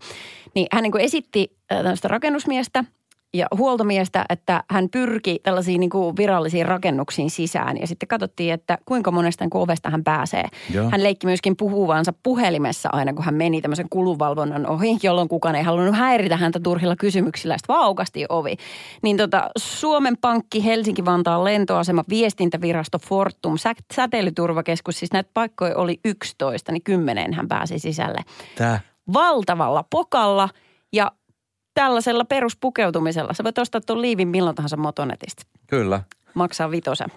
niin 0.55 0.67
hän 0.71 0.83
niin 0.83 0.91
kuin 0.91 1.03
esitti 1.03 1.57
tämmöistä 1.67 2.07
rakennusmiestä 2.07 2.83
ja 3.33 3.47
huoltomiestä, 3.57 4.25
että 4.29 4.63
hän 4.69 4.89
pyrki 4.89 5.39
tällaisiin 5.43 5.79
niin 5.79 5.89
kuin 5.89 6.17
virallisiin 6.17 6.65
rakennuksiin 6.65 7.29
sisään. 7.29 7.77
Ja 7.81 7.87
sitten 7.87 8.07
katsottiin, 8.07 8.53
että 8.53 8.77
kuinka 8.85 9.11
monesta 9.11 9.43
niin 9.43 9.49
kuin 9.49 9.61
ovesta 9.61 9.89
hän 9.89 10.03
pääsee. 10.03 10.45
Joo. 10.73 10.89
Hän 10.89 11.03
leikki 11.03 11.27
myöskin 11.27 11.57
puhuvansa 11.57 12.13
puhelimessa 12.23 12.89
aina, 12.91 13.13
kun 13.13 13.25
hän 13.25 13.35
meni 13.35 13.61
tämmöisen 13.61 13.89
kulunvalvonnan 13.89 14.67
ohi, 14.67 14.97
jolloin 15.03 15.27
kukaan 15.27 15.55
ei 15.55 15.63
halunnut 15.63 15.95
häiritä 15.95 16.37
häntä 16.37 16.59
turhilla 16.59 16.95
kysymyksillä. 16.95 17.57
Sitten 17.57 17.73
vaan 17.73 17.85
aukasti 17.85 18.25
ovi. 18.29 18.55
Niin 19.01 19.17
tota, 19.17 19.49
Suomen 19.57 20.17
Pankki, 20.21 20.65
Helsinki-Vantaan 20.65 21.43
lentoasema, 21.43 22.03
viestintävirasto, 22.09 22.99
Fortum, 22.99 23.57
sä- 23.57 23.73
säteilyturvakeskus, 23.93 24.99
siis 24.99 25.11
näitä 25.11 25.29
paikkoja 25.33 25.77
oli 25.77 25.99
11, 26.05 26.71
niin 26.71 26.83
kymmeneen 26.83 27.33
hän 27.33 27.47
pääsi 27.47 27.79
sisälle 27.79 28.19
Tää. 28.57 28.79
valtavalla 29.13 29.83
pokalla 29.89 30.49
ja 30.93 31.11
tällaisella 31.79 32.25
peruspukeutumisella. 32.25 33.33
Sä 33.33 33.43
voit 33.43 33.57
ostaa 33.57 33.81
tuon 33.81 34.01
liivin 34.01 34.27
milloin 34.27 34.55
tahansa 34.55 34.77
motonetista. 34.77 35.43
Kyllä. 35.67 36.01
Maksaa 36.33 36.71
vitosen. 36.71 37.07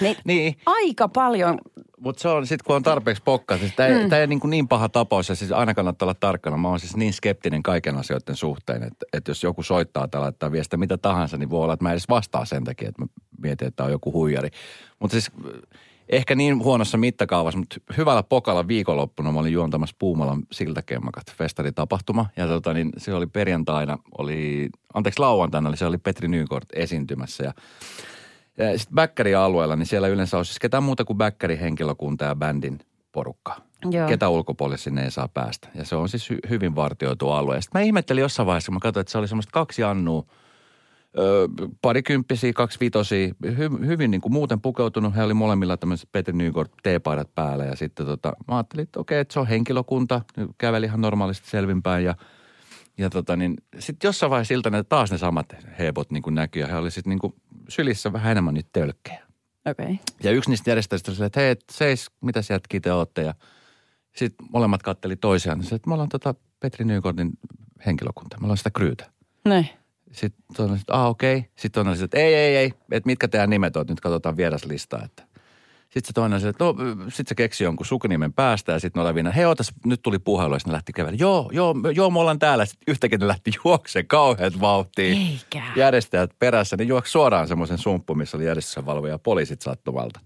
Niin, 0.00 0.16
Niin, 0.24 0.56
aika 0.66 1.08
paljon. 1.08 1.58
mutta 2.00 2.22
se 2.22 2.28
on 2.28 2.46
sitten 2.46 2.64
kun 2.66 2.76
on 2.76 2.82
tarpeeksi 2.82 3.22
pokkaa. 3.22 3.58
Siis 3.58 3.72
tämä 3.76 3.88
ei, 3.88 4.04
mm. 4.04 4.12
ei 4.12 4.26
niin, 4.26 4.40
kuin 4.40 4.50
niin 4.50 4.68
paha 4.68 4.88
tapaus 4.88 5.28
ja 5.28 5.34
siis 5.34 5.52
aina 5.52 5.74
kannattaa 5.74 6.06
olla 6.06 6.14
tarkkana. 6.20 6.56
Mä 6.56 6.68
oon 6.68 6.80
siis 6.80 6.96
niin 6.96 7.12
skeptinen 7.12 7.62
kaiken 7.62 7.96
asioiden 7.96 8.36
suhteen, 8.36 8.82
että, 8.82 9.06
että 9.12 9.30
jos 9.30 9.42
joku 9.42 9.62
soittaa 9.62 10.08
tai 10.08 10.20
laittaa 10.20 10.52
viestiä 10.52 10.78
mitä 10.78 10.98
tahansa, 10.98 11.36
niin 11.36 11.50
voi 11.50 11.62
olla, 11.62 11.72
että 11.72 11.84
mä 11.84 11.92
edes 11.92 12.08
vastaa 12.08 12.44
sen 12.44 12.64
takia, 12.64 12.88
että 12.88 13.02
mä 13.02 13.08
mietin, 13.42 13.68
että 13.68 13.84
on 13.84 13.90
joku 13.90 14.12
huijari. 14.12 14.48
Mutta 14.98 15.12
siis 15.12 15.30
ehkä 16.10 16.34
niin 16.34 16.64
huonossa 16.64 16.98
mittakaavassa, 16.98 17.58
mutta 17.58 17.76
hyvällä 17.96 18.22
pokalla 18.22 18.68
viikonloppuna 18.68 19.32
mä 19.32 19.40
olin 19.40 19.52
juontamassa 19.52 19.96
Puumalan 19.98 20.42
siltakemmakat 20.52 21.32
festaritapahtuma. 21.32 22.26
Ja 22.36 22.46
tota, 22.46 22.74
niin 22.74 22.90
se 22.96 23.14
oli 23.14 23.26
perjantaina, 23.26 23.98
oli, 24.18 24.68
anteeksi 24.94 25.20
lauantaina, 25.20 25.68
oli, 25.68 25.76
se 25.76 25.86
oli 25.86 25.98
Petri 25.98 26.28
Nykort 26.28 26.68
esiintymässä 26.72 27.44
ja 27.44 27.52
ja 28.58 28.78
sitten 28.78 28.94
Bäkkärin 28.94 29.38
alueella, 29.38 29.76
niin 29.76 29.86
siellä 29.86 30.08
yleensä 30.08 30.38
on 30.38 30.44
siis 30.44 30.58
ketään 30.58 30.82
muuta 30.82 31.04
kuin 31.04 31.16
Bäkkärin 31.16 31.58
henkilökunta 31.58 32.24
ja 32.24 32.34
bändin 32.34 32.78
porukka. 33.12 33.56
Joo. 33.90 34.08
Ketä 34.08 34.28
ulkopuolelle 34.28 34.78
sinne 34.78 35.04
ei 35.04 35.10
saa 35.10 35.28
päästä. 35.28 35.68
Ja 35.74 35.84
se 35.84 35.96
on 35.96 36.08
siis 36.08 36.30
hy- 36.30 36.50
hyvin 36.50 36.76
vartioitu 36.76 37.30
alue. 37.30 37.54
Ja 37.54 37.60
sitten 37.60 37.80
mä 37.80 37.84
ihmettelin 37.84 38.22
jossain 38.22 38.46
vaiheessa, 38.46 38.70
kun 38.70 38.74
mä 38.74 38.80
katsoin, 38.80 39.00
että 39.00 39.10
se 39.10 39.18
oli 39.18 39.28
semmoista 39.28 39.50
kaksi 39.52 39.82
annua 39.82 40.26
ö, 41.18 41.48
parikymppisiä, 41.82 42.52
kaksivitosia, 42.52 43.34
hy, 43.44 43.86
hyvin 43.86 44.10
niin 44.10 44.20
kuin 44.20 44.32
muuten 44.32 44.60
pukeutunut. 44.60 45.16
He 45.16 45.22
oli 45.22 45.34
molemmilla 45.34 45.76
tämmöiset 45.76 46.08
Petri 46.12 46.32
Nykort 46.32 46.72
teepaidat 46.82 47.34
päällä 47.34 47.64
ja 47.64 47.76
sitten 47.76 48.06
tota, 48.06 48.32
mä 48.48 48.56
ajattelin, 48.56 48.82
että 48.82 49.00
okei, 49.00 49.20
että 49.20 49.34
se 49.34 49.40
on 49.40 49.46
henkilökunta, 49.46 50.20
käveli 50.58 50.86
ihan 50.86 51.00
normaalisti 51.00 51.50
selvinpäin 51.50 52.04
ja 52.04 52.14
ja 52.98 53.10
tota 53.10 53.36
niin, 53.36 53.56
sitten 53.78 54.08
jossain 54.08 54.30
vaiheessa 54.30 54.54
iltana 54.54 54.84
taas 54.84 55.10
ne 55.10 55.18
samat 55.18 55.56
hebot 55.78 56.10
niin 56.10 56.22
kuin 56.22 56.34
näkyi 56.34 56.62
ja 56.62 56.68
he 56.68 56.76
oli 56.76 56.90
sitten 56.90 57.10
niin 57.10 57.18
kuin 57.18 57.34
sylissä 57.68 58.12
vähän 58.12 58.32
enemmän 58.32 58.54
niitä 58.54 58.68
tölkkejä. 58.72 59.26
Okay. 59.66 59.96
Ja 60.22 60.30
yksi 60.30 60.50
niistä 60.50 60.70
järjestäjistä 60.70 61.12
oli, 61.12 61.26
että 61.26 61.40
hei, 61.40 61.56
seis, 61.72 62.10
mitä 62.20 62.40
jätkiä 62.50 62.80
te 62.80 62.92
ootte? 62.92 63.22
Ja 63.22 63.34
sitten 64.16 64.46
molemmat 64.50 64.82
katteli 64.82 65.16
toisiaan. 65.16 65.62
Se, 65.62 65.74
että 65.74 65.88
me 65.88 65.94
ollaan 65.94 66.08
tota 66.08 66.34
Petri 66.60 66.84
Nykortin 66.84 67.30
henkilökunta. 67.86 68.38
Me 68.40 68.44
ollaan 68.44 68.56
sitä 68.56 68.70
kryytä. 68.70 69.10
Näin. 69.44 69.68
Sitten 70.12 70.44
toinen, 70.56 70.76
että 70.76 70.94
ah 70.94 71.08
okei. 71.08 71.36
Okay. 71.36 71.50
Sitten 71.56 71.70
toinen 71.72 71.94
oli, 71.94 72.04
että 72.04 72.18
ei, 72.18 72.34
ei, 72.34 72.56
ei, 72.56 72.72
että 72.90 73.06
mitkä 73.06 73.28
teidän 73.28 73.50
nimet 73.50 73.76
on, 73.76 73.86
nyt 73.88 74.00
katsotaan 74.00 74.36
vieraslistaa. 74.36 75.04
Että. 75.04 75.22
Sitten 75.90 76.06
se 76.06 76.12
toinen 76.12 76.40
oli, 76.40 76.48
että 76.48 76.64
no, 76.64 76.74
sitten 77.08 77.28
se 77.28 77.34
keksi 77.34 77.64
jonkun 77.64 77.86
sukunimen 77.86 78.32
päästä 78.32 78.72
ja 78.72 78.78
sitten 78.78 79.00
ne 79.00 79.04
olevina, 79.04 79.30
hei 79.30 79.44
otas, 79.44 79.72
nyt 79.86 80.02
tuli 80.02 80.18
puhelu 80.18 80.54
ja 80.54 80.58
sitten 80.58 80.70
ne 80.70 80.74
lähti 80.74 80.92
kävelemään. 80.92 81.18
Joo, 81.18 81.50
joo, 81.52 81.74
joo, 81.94 82.10
me 82.10 82.18
ollaan 82.18 82.38
täällä. 82.38 82.64
Sitten 82.64 82.92
yhtäkkiä 82.92 83.18
ne 83.18 83.26
lähti 83.26 83.50
juokseen 83.64 84.06
kauheat 84.06 84.60
vauhtiin. 84.60 85.18
Eikä. 85.18 85.62
Järjestäjät 85.76 86.30
perässä, 86.38 86.76
ne 86.76 86.84
juoksi 86.84 87.12
suoraan 87.12 87.48
semmoisen 87.48 87.78
sumppu, 87.78 88.14
missä 88.14 88.36
oli 88.36 88.46
järjestyksenvalvoja 88.46 89.14
ja 89.14 89.18
poliisit 89.18 89.62
sattumalta. 89.62 90.20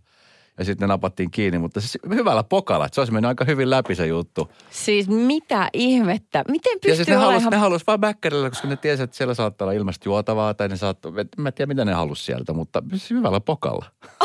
Ja 0.59 0.65
sitten 0.65 0.89
ne 0.89 0.93
napattiin 0.93 1.31
kiinni, 1.31 1.59
mutta 1.59 1.81
siis 1.81 1.99
hyvällä 2.09 2.45
pokalla, 2.45 2.87
että 2.87 2.95
se 2.95 3.01
olisi 3.01 3.13
mennyt 3.13 3.29
aika 3.29 3.45
hyvin 3.45 3.71
läpi 3.71 3.95
se 3.95 4.07
juttu. 4.07 4.53
Siis 4.71 5.09
mitä 5.09 5.71
ihmettä? 5.73 6.45
Miten 6.49 6.71
Ja 6.75 6.79
pystyy 6.83 6.97
siis 6.97 7.09
ne 7.09 7.15
halus, 7.15 7.35
olemaan... 7.35 7.51
ne 7.51 7.57
halus 7.57 7.87
vaan 7.87 8.01
bäkkärillä, 8.01 8.51
koska 8.51 8.69
ne 8.69 8.77
tiesi, 8.77 9.03
että 9.03 9.17
siellä 9.17 9.35
saattaa 9.35 9.67
olla 9.67 9.73
ilmasta 9.73 10.09
juotavaa 10.09 10.55
tai 10.55 10.69
ne 10.69 10.77
saattaa, 10.77 11.13
mä 11.37 11.49
en 11.49 11.55
tiedä 11.55 11.69
mitä 11.69 11.85
ne 11.85 11.93
halus 11.93 12.27
sieltä, 12.27 12.53
mutta 12.53 12.83
siis 12.91 13.11
hyvällä 13.11 13.41
pokalla. 13.41 13.87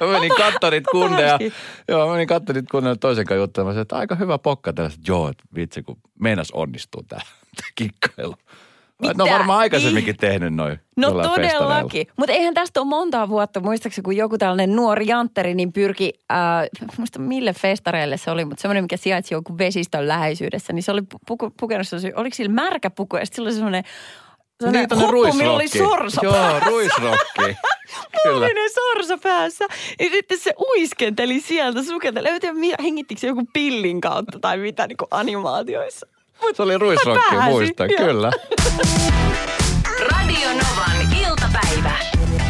mä 0.00 0.06
menin 0.12 0.82
kundeja. 0.90 1.28
hauski. 1.28 1.52
Joo, 1.88 2.06
mä 2.06 2.12
menin 2.12 2.28
katsomaan 2.28 2.54
niitä 2.54 2.70
kundeja 2.70 2.96
toisen 2.96 3.24
kanssa 3.26 3.40
juttelemaan, 3.40 3.78
että 3.78 3.96
aika 3.96 4.14
hyvä 4.14 4.38
pokka 4.38 4.72
tällaiset. 4.72 5.08
Joo, 5.08 5.28
että 5.28 5.44
vitsi 5.54 5.82
kun 5.82 5.96
meinas 6.20 6.50
onnistuu 6.50 7.02
tää, 7.02 7.20
tää 7.56 7.68
kikkailu. 7.74 8.34
Mitä? 9.02 9.14
Ne 9.16 9.22
on 9.22 9.30
varmaan 9.38 9.58
aikaisemminkin 9.58 10.16
tehnyt 10.16 10.54
noin. 10.54 10.80
No 10.96 11.10
todellakin. 11.12 12.06
Mutta 12.16 12.32
eihän 12.32 12.54
tästä 12.54 12.80
ole 12.80 12.88
montaa 12.88 13.28
vuotta. 13.28 13.60
Muistaakseni, 13.60 14.02
kun 14.02 14.16
joku 14.16 14.38
tällainen 14.38 14.76
nuori 14.76 15.06
jantteri 15.06 15.54
niin 15.54 15.72
pyrki, 15.72 16.12
äh, 16.32 16.38
muista 16.98 17.18
mille 17.18 17.52
festareille 17.52 18.16
se 18.16 18.30
oli, 18.30 18.44
mutta 18.44 18.62
semmoinen, 18.62 18.84
mikä 18.84 18.96
sijaitsi 18.96 19.34
joku 19.34 19.58
vesistön 19.58 20.08
läheisyydessä, 20.08 20.72
niin 20.72 20.82
se 20.82 20.92
oli 20.92 21.02
puku, 21.26 21.50
pukenut, 21.60 21.86
sellaisen- 21.88 22.16
oliko 22.20 22.34
sillä 22.34 22.52
märkä 22.52 22.90
puku 22.90 23.16
ja 23.16 23.26
sitten 23.26 23.36
sillä 23.36 23.46
oli 23.46 23.54
semmoinen 23.54 23.84
Niin, 24.72 24.86
huppu, 25.00 25.32
millä 25.38 25.52
oli 25.52 25.68
sorsa 25.68 26.20
Joo, 26.24 26.32
päässä. 26.32 26.68
ruisrokki. 26.68 27.42
Kyllä. 28.22 28.38
Puolinen 28.38 28.70
sorsa 28.74 29.18
päässä. 29.18 29.64
Ja 30.00 30.10
sitten 30.10 30.38
se 30.38 30.54
uiskenteli 30.70 31.40
sieltä, 31.40 31.82
sukenteli. 31.82 32.28
En 32.28 32.40
tiedä, 32.40 32.56
hengittikö 32.82 33.20
se 33.20 33.26
joku 33.26 33.42
pillin 33.52 34.00
kautta 34.00 34.38
tai 34.40 34.58
mitä 34.58 34.86
niin 34.86 34.96
kuin 34.96 35.08
animaatioissa. 35.10 36.06
Se 36.56 36.62
oli 36.62 36.78
ruisrokki, 36.78 37.34
joo. 37.34 38.06
kyllä. 38.06 38.30
Radio 40.10 40.48
Novan 40.48 41.16
iltapäivä. 41.20 41.96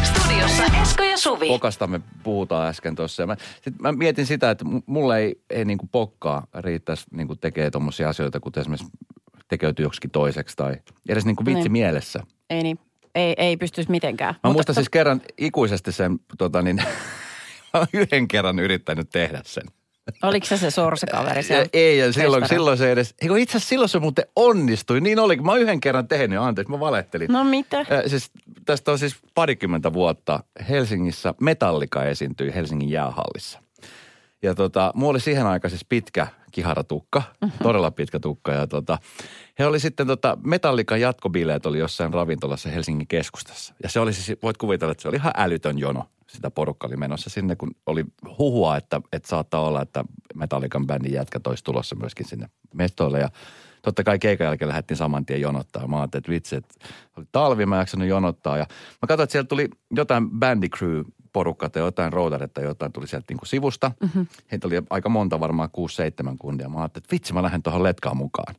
Studiossa 0.03 0.63
Esko 0.81 1.03
ja 1.03 1.17
Suvi. 1.17 1.47
Pokasta 1.47 1.87
me 1.87 2.01
puhutaan 2.23 2.67
äsken 2.67 2.95
tuossa. 2.95 3.23
Ja 3.23 3.27
Mä, 3.27 3.35
sit 3.61 3.79
mä 3.79 3.91
mietin 3.91 4.25
sitä, 4.25 4.51
että 4.51 4.65
mu- 4.65 4.83
mulle 4.85 5.19
ei, 5.19 5.35
ei 5.49 5.65
niinku 5.65 5.89
pokkaa 5.91 6.47
riittäisi 6.59 7.03
niinku 7.11 7.35
tekee 7.35 7.71
tommosia 7.71 8.09
asioita, 8.09 8.39
kuten 8.39 8.61
esimerkiksi 8.61 8.87
tekeytyy 9.47 9.85
joksikin 9.85 10.11
toiseksi 10.11 10.55
tai 10.57 10.75
edes 11.09 11.25
niinku 11.25 11.45
vitsi 11.45 11.61
Niin. 11.63 11.71
mielessä. 11.71 12.19
Ei 12.49 12.63
niin, 12.63 12.79
ei, 13.15 13.33
ei 13.37 13.57
pystyisi 13.57 13.91
mitenkään. 13.91 14.35
Mä 14.43 14.53
muistan 14.53 14.75
siis 14.75 14.89
kerran 14.89 15.21
ikuisesti 15.37 15.91
sen, 15.91 16.19
tota 16.37 16.61
niin, 16.61 16.83
yhden 17.93 18.27
kerran 18.27 18.59
yrittänyt 18.59 19.09
tehdä 19.09 19.41
sen. 19.45 19.63
Oliko 20.23 20.45
se 20.45 20.57
se 20.57 20.71
sorsakaveri 20.71 21.43
siellä? 21.43 21.65
ei, 21.73 21.97
ja 21.97 22.13
silloin, 22.13 22.47
silloin 22.47 22.77
se 22.77 22.91
edes, 22.91 23.15
eikö 23.21 23.39
itse 23.39 23.57
asiassa 23.57 23.69
silloin 23.69 23.89
se 23.89 23.99
muuten 23.99 24.25
onnistui. 24.35 25.01
Niin 25.01 25.19
oli, 25.19 25.35
mä 25.35 25.51
oon 25.51 25.61
yhden 25.61 25.79
kerran 25.79 26.07
tehnyt, 26.07 26.39
anteeksi, 26.39 26.71
mä 26.71 26.79
valehtelin. 26.79 27.27
No 27.31 27.43
mitä? 27.43 27.79
Äh, 27.79 27.85
siis, 28.07 28.31
tästä 28.65 28.91
on 28.91 28.99
siis 28.99 29.15
parikymmentä 29.33 29.93
vuotta 29.93 30.43
Helsingissä 30.69 31.33
Metallika 31.41 32.03
esiintyi 32.03 32.55
Helsingin 32.55 32.89
jäähallissa. 32.89 33.59
Ja 34.43 34.55
tota, 34.55 34.91
mulla 34.95 35.11
oli 35.11 35.19
siihen 35.19 35.45
aikaan 35.45 35.69
siis 35.69 35.85
pitkä 35.89 36.27
kiharatukka, 36.51 37.23
todella 37.63 37.91
pitkä 37.91 38.19
tukka. 38.19 38.51
Ja 38.51 38.67
tota, 38.67 38.97
he 39.59 39.65
oli 39.65 39.79
sitten 39.79 40.07
tota, 40.07 40.37
Metallikan 40.43 41.01
jatkobileet 41.01 41.65
oli 41.65 41.79
jossain 41.79 42.13
ravintolassa 42.13 42.69
Helsingin 42.69 43.07
keskustassa. 43.07 43.73
Ja 43.83 43.89
se 43.89 43.99
oli 43.99 44.13
siis, 44.13 44.37
voit 44.43 44.57
kuvitella, 44.57 44.91
että 44.91 45.01
se 45.01 45.07
oli 45.07 45.17
ihan 45.17 45.33
älytön 45.35 45.79
jono. 45.79 46.05
Sitä 46.27 46.51
porukka 46.51 46.87
oli 46.87 46.97
menossa 46.97 47.29
sinne, 47.29 47.55
kun 47.55 47.71
oli 47.85 48.05
huhua, 48.37 48.77
että, 48.77 49.01
että 49.11 49.29
saattaa 49.29 49.61
olla, 49.61 49.81
että 49.81 50.03
Metallikan 50.35 50.87
bändin 50.87 51.13
jätkät 51.13 51.47
olisi 51.47 51.63
tulossa 51.63 51.95
myöskin 51.95 52.27
sinne 52.27 52.49
mestoille. 52.73 53.19
Ja 53.19 53.29
totta 53.81 54.03
kai 54.03 54.19
keikan 54.19 54.45
jälkeen 54.45 54.69
lähdettiin 54.69 54.97
saman 54.97 55.25
tien 55.25 55.41
jonottaa. 55.41 55.87
Mä 55.87 55.97
ajattelin, 55.97 56.21
että 56.21 56.31
vitsi, 56.31 56.55
että 56.55 56.75
oli 57.17 57.25
talvi, 57.31 57.65
mä 57.65 57.75
en 57.75 57.79
jaksanut 57.79 58.07
jonottaa. 58.07 58.57
Ja 58.57 58.65
mä 59.01 59.07
katsoin, 59.07 59.23
että 59.23 59.31
sieltä 59.31 59.47
tuli 59.47 59.69
jotain 59.91 60.29
bandicrew 60.29 61.01
porukkaa 61.33 61.69
tai 61.69 61.81
jotain 61.81 62.13
roudaretta, 62.13 62.61
jotain 62.61 62.91
tuli 62.91 63.07
sieltä 63.07 63.25
niinku 63.29 63.45
sivusta. 63.45 63.91
Mm-hmm. 64.01 64.27
Heitä 64.51 64.67
oli 64.67 64.75
aika 64.89 65.09
monta, 65.09 65.39
varmaan 65.39 65.69
6-7 66.31 66.35
kundia. 66.39 66.69
Mä 66.69 66.79
ajattelin, 66.79 67.03
että 67.03 67.13
vitsi, 67.13 67.33
mä 67.33 67.43
lähden 67.43 67.63
tuohon 67.63 67.83
letkaan 67.83 68.17
mukaan. 68.17 68.55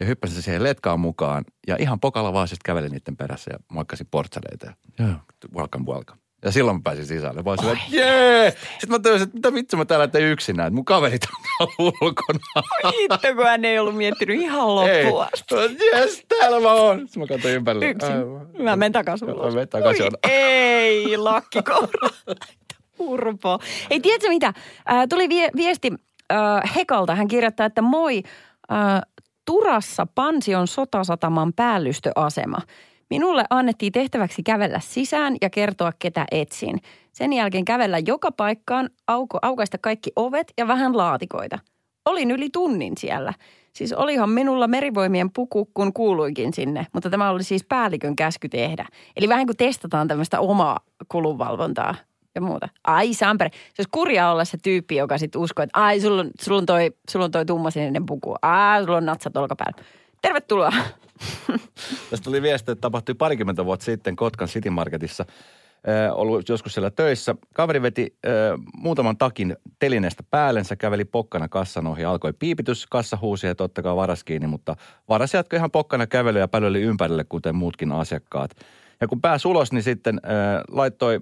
Ja 0.00 0.06
hyppäsin 0.06 0.42
siihen 0.42 0.62
letkaan 0.62 1.00
mukaan 1.00 1.44
ja 1.66 1.76
ihan 1.78 2.00
pokalla 2.00 2.32
vaan 2.32 2.48
sitten 2.48 2.64
kävelin 2.64 2.92
niiden 2.92 3.16
perässä 3.16 3.50
ja 3.54 3.58
moikkasin 3.68 4.06
portsaleita. 4.10 4.66
Ja 4.66 4.72
joo, 4.98 5.14
welcome, 5.56 5.86
welcome. 5.86 6.19
Ja 6.44 6.52
silloin 6.52 6.76
mä 6.76 6.80
pääsin 6.84 7.06
sisälle. 7.06 7.44
Vaan 7.44 7.58
silleen, 7.58 7.78
että 7.78 7.96
jee! 7.96 8.50
Sitten 8.50 8.90
mä 8.90 8.98
tajusin, 8.98 9.24
että 9.26 9.36
mitä 9.36 9.54
vitsi 9.54 9.76
mä 9.76 9.84
täällä 9.84 10.08
teen 10.08 10.24
yksinään. 10.24 10.66
Että 10.66 10.74
mun 10.74 10.84
kaverit 10.84 11.22
on 11.60 11.68
ulkona. 11.78 12.38
Hitto, 13.00 13.34
kun 13.36 13.44
hän 13.44 13.64
ei 13.64 13.78
ollut 13.78 13.96
miettinyt 13.96 14.40
ihan 14.40 14.74
loppuun 14.74 15.22
asti. 15.22 15.54
Jes, 15.94 16.24
täällä 16.28 16.60
mä 16.60 16.72
oon. 16.72 17.00
Sitten 17.00 17.22
mä 17.22 17.26
katsoin 17.26 17.54
ympärille. 17.54 17.90
Yksin. 17.90 18.12
Mä 18.64 18.76
menen 18.76 18.92
takaisin 18.92 19.28
Joo, 19.28 19.36
ulos. 19.40 19.54
mene 19.54 19.66
takaisin. 19.66 20.10
Ei, 20.30 21.16
lakkikoura. 21.16 22.08
Urpo. 22.98 23.58
Ei, 23.90 24.00
tiedätkö 24.00 24.28
mitä? 24.28 24.46
Äh, 24.46 24.54
tuli 25.08 25.28
vie- 25.28 25.50
viesti 25.56 25.92
äh, 26.32 26.74
Hekalta. 26.76 27.14
Hän 27.14 27.28
kirjoittaa, 27.28 27.66
että 27.66 27.82
moi, 27.82 28.22
äh, 28.72 29.00
Turassa 29.44 30.06
Pansion 30.14 30.66
sotasataman 30.68 31.52
päällystöasema. 31.52 32.58
Minulle 33.10 33.44
annettiin 33.50 33.92
tehtäväksi 33.92 34.42
kävellä 34.42 34.80
sisään 34.80 35.36
ja 35.42 35.50
kertoa, 35.50 35.92
ketä 35.98 36.26
etsin. 36.30 36.78
Sen 37.12 37.32
jälkeen 37.32 37.64
kävellä 37.64 37.98
joka 37.98 38.32
paikkaan, 38.32 38.90
auko, 39.06 39.38
aukaista 39.42 39.78
kaikki 39.78 40.12
ovet 40.16 40.52
ja 40.58 40.68
vähän 40.68 40.96
laatikoita. 40.96 41.58
Olin 42.04 42.30
yli 42.30 42.48
tunnin 42.52 42.92
siellä. 42.98 43.32
Siis 43.72 43.92
olihan 43.92 44.30
minulla 44.30 44.68
merivoimien 44.68 45.30
puku, 45.30 45.70
kun 45.74 45.92
kuuluikin 45.92 46.52
sinne, 46.52 46.86
mutta 46.92 47.10
tämä 47.10 47.30
oli 47.30 47.42
siis 47.42 47.64
päällikön 47.64 48.16
käsky 48.16 48.48
tehdä. 48.48 48.86
Eli 49.16 49.28
vähän 49.28 49.46
kuin 49.46 49.56
testataan 49.56 50.08
tämmöistä 50.08 50.40
omaa 50.40 50.80
kulunvalvontaa 51.08 51.94
ja 52.34 52.40
muuta. 52.40 52.68
Ai 52.84 53.14
Sampere, 53.14 53.50
se 53.50 53.74
olisi 53.78 53.88
kurjaa 53.92 54.32
olla 54.32 54.44
se 54.44 54.58
tyyppi, 54.62 54.96
joka 54.96 55.18
sitten 55.18 55.40
uskoo, 55.40 55.62
että 55.62 55.80
ai 55.80 56.00
sulla 56.00 56.20
on, 56.20 56.30
sulla 56.40 56.58
on 56.58 56.66
toi, 56.66 56.90
sulla 57.10 57.24
on 57.24 57.30
toi 57.30 57.46
tummasininen 57.46 58.06
puku. 58.06 58.34
Ai 58.42 58.84
sulla 58.84 58.96
on 58.96 59.06
natsat 59.06 59.36
olkapäällä. 59.36 59.82
Tervetuloa. 60.22 60.72
Tästä 62.10 62.24
tuli 62.24 62.42
viesti, 62.42 62.72
että 62.72 62.80
tapahtui 62.80 63.14
parikymmentä 63.14 63.64
vuotta 63.64 63.84
sitten 63.84 64.16
Kotkan 64.16 64.48
City 64.48 64.70
Marketissa. 64.70 65.24
Ollut 66.12 66.48
joskus 66.48 66.74
siellä 66.74 66.90
töissä. 66.90 67.34
Kaveri 67.54 67.82
veti 67.82 68.16
äh, 68.26 68.32
muutaman 68.76 69.16
takin 69.16 69.56
telineestä 69.78 70.22
päällensä, 70.30 70.76
käveli 70.76 71.04
pokkana 71.04 71.48
kassan 71.48 71.86
ohi, 71.86 72.04
alkoi 72.04 72.32
piipitys, 72.32 72.86
kassa 72.86 73.18
huusi 73.20 73.46
ja 73.46 73.54
totta 73.54 73.82
kai 73.82 73.96
varas 73.96 74.24
kiinni, 74.24 74.46
mutta 74.46 74.76
varas 75.08 75.34
jatkoi 75.34 75.56
ihan 75.56 75.70
pokkana 75.70 76.06
kävelyä 76.06 76.40
ja 76.40 76.48
pälöili 76.48 76.80
ympärille, 76.80 77.24
kuten 77.24 77.54
muutkin 77.54 77.92
asiakkaat. 77.92 78.50
Ja 79.00 79.08
kun 79.08 79.20
pääsi 79.20 79.48
ulos, 79.48 79.72
niin 79.72 79.82
sitten 79.82 80.20
äh, 80.24 80.30
laittoi 80.70 81.20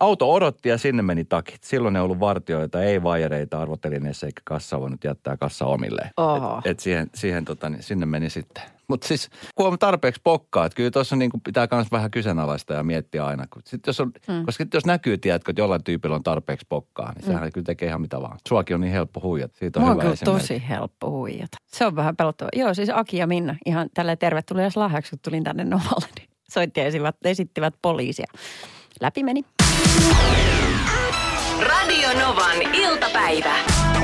auto 0.00 0.32
odotti 0.32 0.68
ja 0.68 0.78
sinne 0.78 1.02
meni 1.02 1.24
takit. 1.24 1.64
Silloin 1.64 1.96
ei 1.96 2.02
ollut 2.02 2.20
vartioita, 2.20 2.82
ei 2.82 3.02
vaijereita 3.02 3.60
arvotelineessä 3.60 4.26
eikä 4.26 4.42
kassa 4.44 4.80
voinut 4.80 5.04
jättää 5.04 5.36
kassa 5.36 5.66
omilleen. 5.66 6.10
Oho. 6.16 6.58
Et, 6.58 6.70
et 6.70 6.80
siihen, 6.80 7.10
siihen 7.14 7.44
tota, 7.44 7.68
niin 7.68 7.82
sinne 7.82 8.06
meni 8.06 8.30
sitten. 8.30 8.62
Mutta 8.88 9.08
siis 9.08 9.30
kun 9.54 9.66
on 9.66 9.78
tarpeeksi 9.78 10.20
pokkaa, 10.24 10.66
että 10.66 10.76
kyllä 10.76 10.90
tuossa 10.90 11.16
niin 11.16 11.30
pitää 11.44 11.68
myös 11.72 11.92
vähän 11.92 12.10
kyseenalaista 12.10 12.74
ja 12.74 12.82
miettiä 12.82 13.26
aina. 13.26 13.46
Kun 13.50 13.62
sit 13.64 13.86
jos 13.86 14.00
on, 14.00 14.12
hmm. 14.28 14.44
Koska 14.46 14.66
jos 14.74 14.86
näkyy, 14.86 15.18
tiedätkö, 15.18 15.50
että 15.50 15.62
jollain 15.62 15.84
tyypillä 15.84 16.16
on 16.16 16.22
tarpeeksi 16.22 16.66
pokkaa, 16.68 17.12
niin 17.12 17.24
sehän 17.24 17.52
kyllä 17.52 17.64
tekee 17.64 17.88
ihan 17.88 18.00
mitä 18.00 18.20
vaan. 18.20 18.38
Suakin 18.48 18.74
on 18.74 18.80
niin 18.80 18.92
helppo 18.92 19.20
huijata. 19.20 19.58
Siitä 19.58 19.78
on 19.78 19.82
Mua 19.82 19.90
on 19.90 19.94
hyvä 19.94 20.02
kyllä 20.02 20.12
esimerkki. 20.12 20.40
tosi 20.40 20.62
helppo 20.68 21.10
huijata. 21.10 21.56
Se 21.66 21.86
on 21.86 21.96
vähän 21.96 22.16
pelottava. 22.16 22.48
Joo, 22.56 22.74
siis 22.74 22.90
Aki 22.94 23.16
ja 23.16 23.26
Minna 23.26 23.56
ihan 23.66 23.88
tällä 23.94 24.16
tervetulias 24.16 24.76
lahjaksi, 24.76 25.10
kun 25.10 25.18
tulin 25.22 25.44
tänne 25.44 25.64
Novalle. 25.64 26.08
Niin 26.18 26.28
soitti 26.50 26.80
ja 26.80 26.86
esittivät, 26.86 27.16
esittivät 27.24 27.74
poliisia. 27.82 28.26
Läpi 29.00 29.22
meni. 29.22 29.42
Radio 31.60 32.08
Novan 32.20 32.74
iltapäivä. 32.74 33.54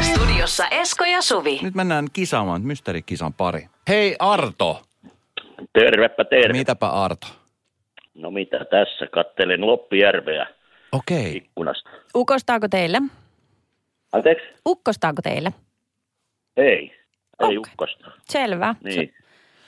Studiossa 0.00 0.68
Esko 0.70 1.04
ja 1.04 1.23
Suvi. 1.23 1.59
Nyt 1.62 1.75
mennään 1.75 2.06
kisaamaan, 2.12 2.62
mysteerikisan 2.62 3.32
pari. 3.35 3.66
Hei 3.88 4.16
Arto! 4.18 4.82
Tervepä 5.73 6.25
terve. 6.25 6.59
Mitäpä 6.59 6.87
Arto? 6.88 7.26
No 8.14 8.30
mitä 8.30 8.59
tässä, 8.64 9.06
kattelen 9.12 9.66
Loppijärveä 9.66 10.47
Okei. 10.92 11.37
ikkunasta. 11.37 11.90
Ukostaako 12.14 12.68
teille? 12.68 12.99
Anteeksi? 14.12 14.47
Ukkostaako 14.68 15.23
teille? 15.23 15.52
Ei, 16.56 16.66
ei 16.66 16.92
Okei. 17.38 17.59
ukkosta. 17.59 18.11
Selvä. 18.25 18.75
Niin. 18.85 19.14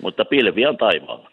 Mutta 0.03 0.25
pilvi 0.25 0.67
on 0.67 0.77
taivaalla. 0.77 1.32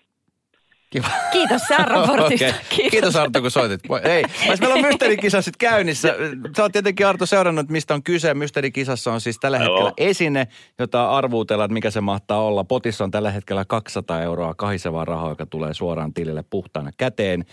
Kiva. 0.90 1.08
Kiitos 1.32 1.62
sääraportista. 1.62 2.46
Okei. 2.46 2.54
Kiitos. 2.70 2.92
Kiitos 2.92 3.16
Arto, 3.16 3.42
kun 3.42 3.52
soitit. 3.52 3.82
Ei, 4.04 4.24
mas 4.48 4.60
meillä 4.60 4.76
on 4.76 4.82
mysteerikisa 4.82 5.42
sitten 5.42 5.70
käynnissä. 5.70 6.16
Sä 6.58 6.64
oot 6.64 6.72
tietenkin 6.72 7.08
Arto 7.08 7.26
seurannut, 7.26 7.70
mistä 7.70 7.94
on 7.94 8.04
kyse. 8.04 8.34
Mysteerikisassa 8.34 9.14
on 9.14 9.22
siis 9.22 9.38
tällä 9.40 9.58
Joo. 9.58 9.66
hetkellä 9.66 9.92
esine, 9.98 10.48
jota 10.80 11.10
arvuutellaan, 11.10 11.66
että 11.66 11.74
mikä 11.74 11.92
se 11.92 12.02
mahtaa 12.02 12.42
olla. 12.44 12.64
Potissa 12.64 13.04
on 13.04 13.12
tällä 13.12 13.32
hetkellä 13.32 13.66
200 13.66 14.22
euroa 14.22 14.54
kahisevaa 14.54 15.06
rahaa, 15.06 15.30
joka 15.30 15.46
tulee 15.46 15.74
suoraan 15.74 16.14
tilille 16.14 16.44
puhtaana 16.50 16.92
käteen. 16.98 17.46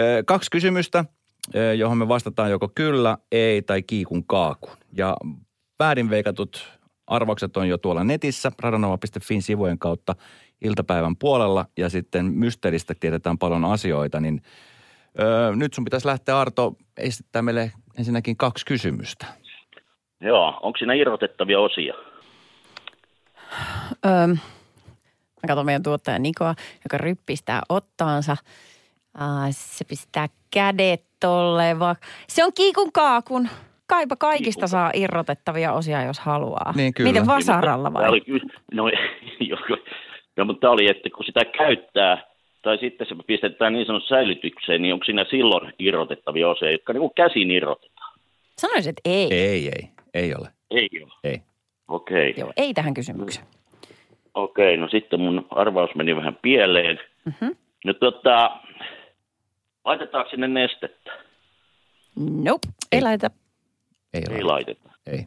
Ö, 0.00 0.22
Kaksi 0.26 0.50
kysymystä, 0.50 1.04
johon 1.76 1.98
me 1.98 2.08
vastataan 2.08 2.50
joko 2.50 2.68
kyllä, 2.74 3.18
ei 3.32 3.62
tai 3.62 3.82
kiikun 3.82 4.26
kaaku. 4.26 4.70
Ja 4.96 5.16
väärin 5.78 6.10
veikatut 6.10 6.74
arvaukset 7.06 7.56
on 7.56 7.68
jo 7.68 7.78
tuolla 7.78 8.04
netissä, 8.04 8.52
radanova.fin 8.60 9.42
sivujen 9.42 9.78
kautta 9.78 10.14
iltapäivän 10.64 11.16
puolella 11.16 11.64
ja 11.76 11.88
sitten 11.88 12.26
mysteeristä 12.26 12.94
tiedetään 13.00 13.38
paljon 13.38 13.64
asioita, 13.64 14.20
niin 14.20 14.42
öö, 15.20 15.56
nyt 15.56 15.74
sun 15.74 15.84
pitäisi 15.84 16.06
lähteä 16.06 16.40
Arto 16.40 16.76
esittää 16.96 17.42
meille 17.42 17.72
ensinnäkin 17.98 18.36
kaksi 18.36 18.66
kysymystä. 18.66 19.26
Joo, 20.20 20.58
onko 20.62 20.78
siinä 20.78 20.94
irrotettavia 20.94 21.60
osia? 21.60 21.94
Öö, 24.06 24.26
mä 24.26 25.46
katson 25.48 25.66
meidän 25.66 25.82
tuottaja 25.82 26.18
Nikoa, 26.18 26.54
joka 26.84 26.98
ryppistää 26.98 27.60
ottaansa. 27.68 28.36
Aa, 29.18 29.46
se 29.50 29.84
pistää 29.84 30.28
kädet 30.50 31.04
tolleen 31.20 31.78
vaan. 31.78 31.96
Se 32.28 32.44
on 32.44 32.52
kiikun 32.54 32.92
kaakun. 32.92 33.48
Kaipa 33.86 34.16
kaikista 34.16 34.60
Kiikun 34.60 34.68
saa 34.68 34.90
irrotettavia 34.94 35.72
osia, 35.72 36.02
jos 36.02 36.18
haluaa. 36.18 36.72
Niin, 36.76 36.94
kyllä. 36.94 37.10
Miten 37.10 37.26
vasaralla 37.26 37.92
vai? 37.92 38.20
No, 38.72 38.88
joo, 39.50 39.58
no, 40.36 40.44
mutta 40.44 40.60
tämä 40.60 40.72
oli, 40.72 40.88
että 40.88 41.10
kun 41.10 41.24
sitä 41.24 41.44
käyttää, 41.44 42.22
tai 42.62 42.78
sitten 42.78 43.06
se 43.06 43.14
pistetään 43.26 43.72
niin 43.72 43.86
sanottu 43.86 44.08
säilytykseen, 44.08 44.82
niin 44.82 44.94
onko 44.94 45.04
siinä 45.04 45.24
silloin 45.30 45.72
irrotettavia 45.78 46.48
osia, 46.48 46.72
jotka 46.72 46.92
niin 46.92 47.00
kuin 47.00 47.14
käsin 47.14 47.50
irrotetaan? 47.50 48.18
Sanoisin, 48.58 48.90
että 48.90 49.02
ei. 49.04 49.34
ei. 49.34 49.68
Ei, 49.68 49.88
ei, 50.14 50.34
ole. 50.34 50.48
Ei 50.70 50.88
ole. 51.02 51.12
Ei. 51.24 51.42
Okei. 51.88 52.30
Okay. 52.30 52.40
Joo, 52.40 52.52
ei 52.56 52.74
tähän 52.74 52.94
kysymykseen. 52.94 53.46
Okei, 54.34 54.76
no 54.76 54.88
sitten 54.88 55.20
mun 55.20 55.46
arvaus 55.50 55.94
meni 55.94 56.16
vähän 56.16 56.38
pieleen. 56.42 57.00
Mhm. 57.24 57.50
No 57.84 57.94
tota, 57.94 58.60
laitetaanko 59.84 60.30
sinne 60.30 60.48
nestettä? 60.48 61.12
Nope, 62.16 62.68
ei, 62.92 62.96
Ei. 62.98 63.02
laita. 63.02 63.30
Ei, 64.14 64.22
Ei 64.30 64.42
laiteta. 64.42 64.90
Ei. 65.06 65.26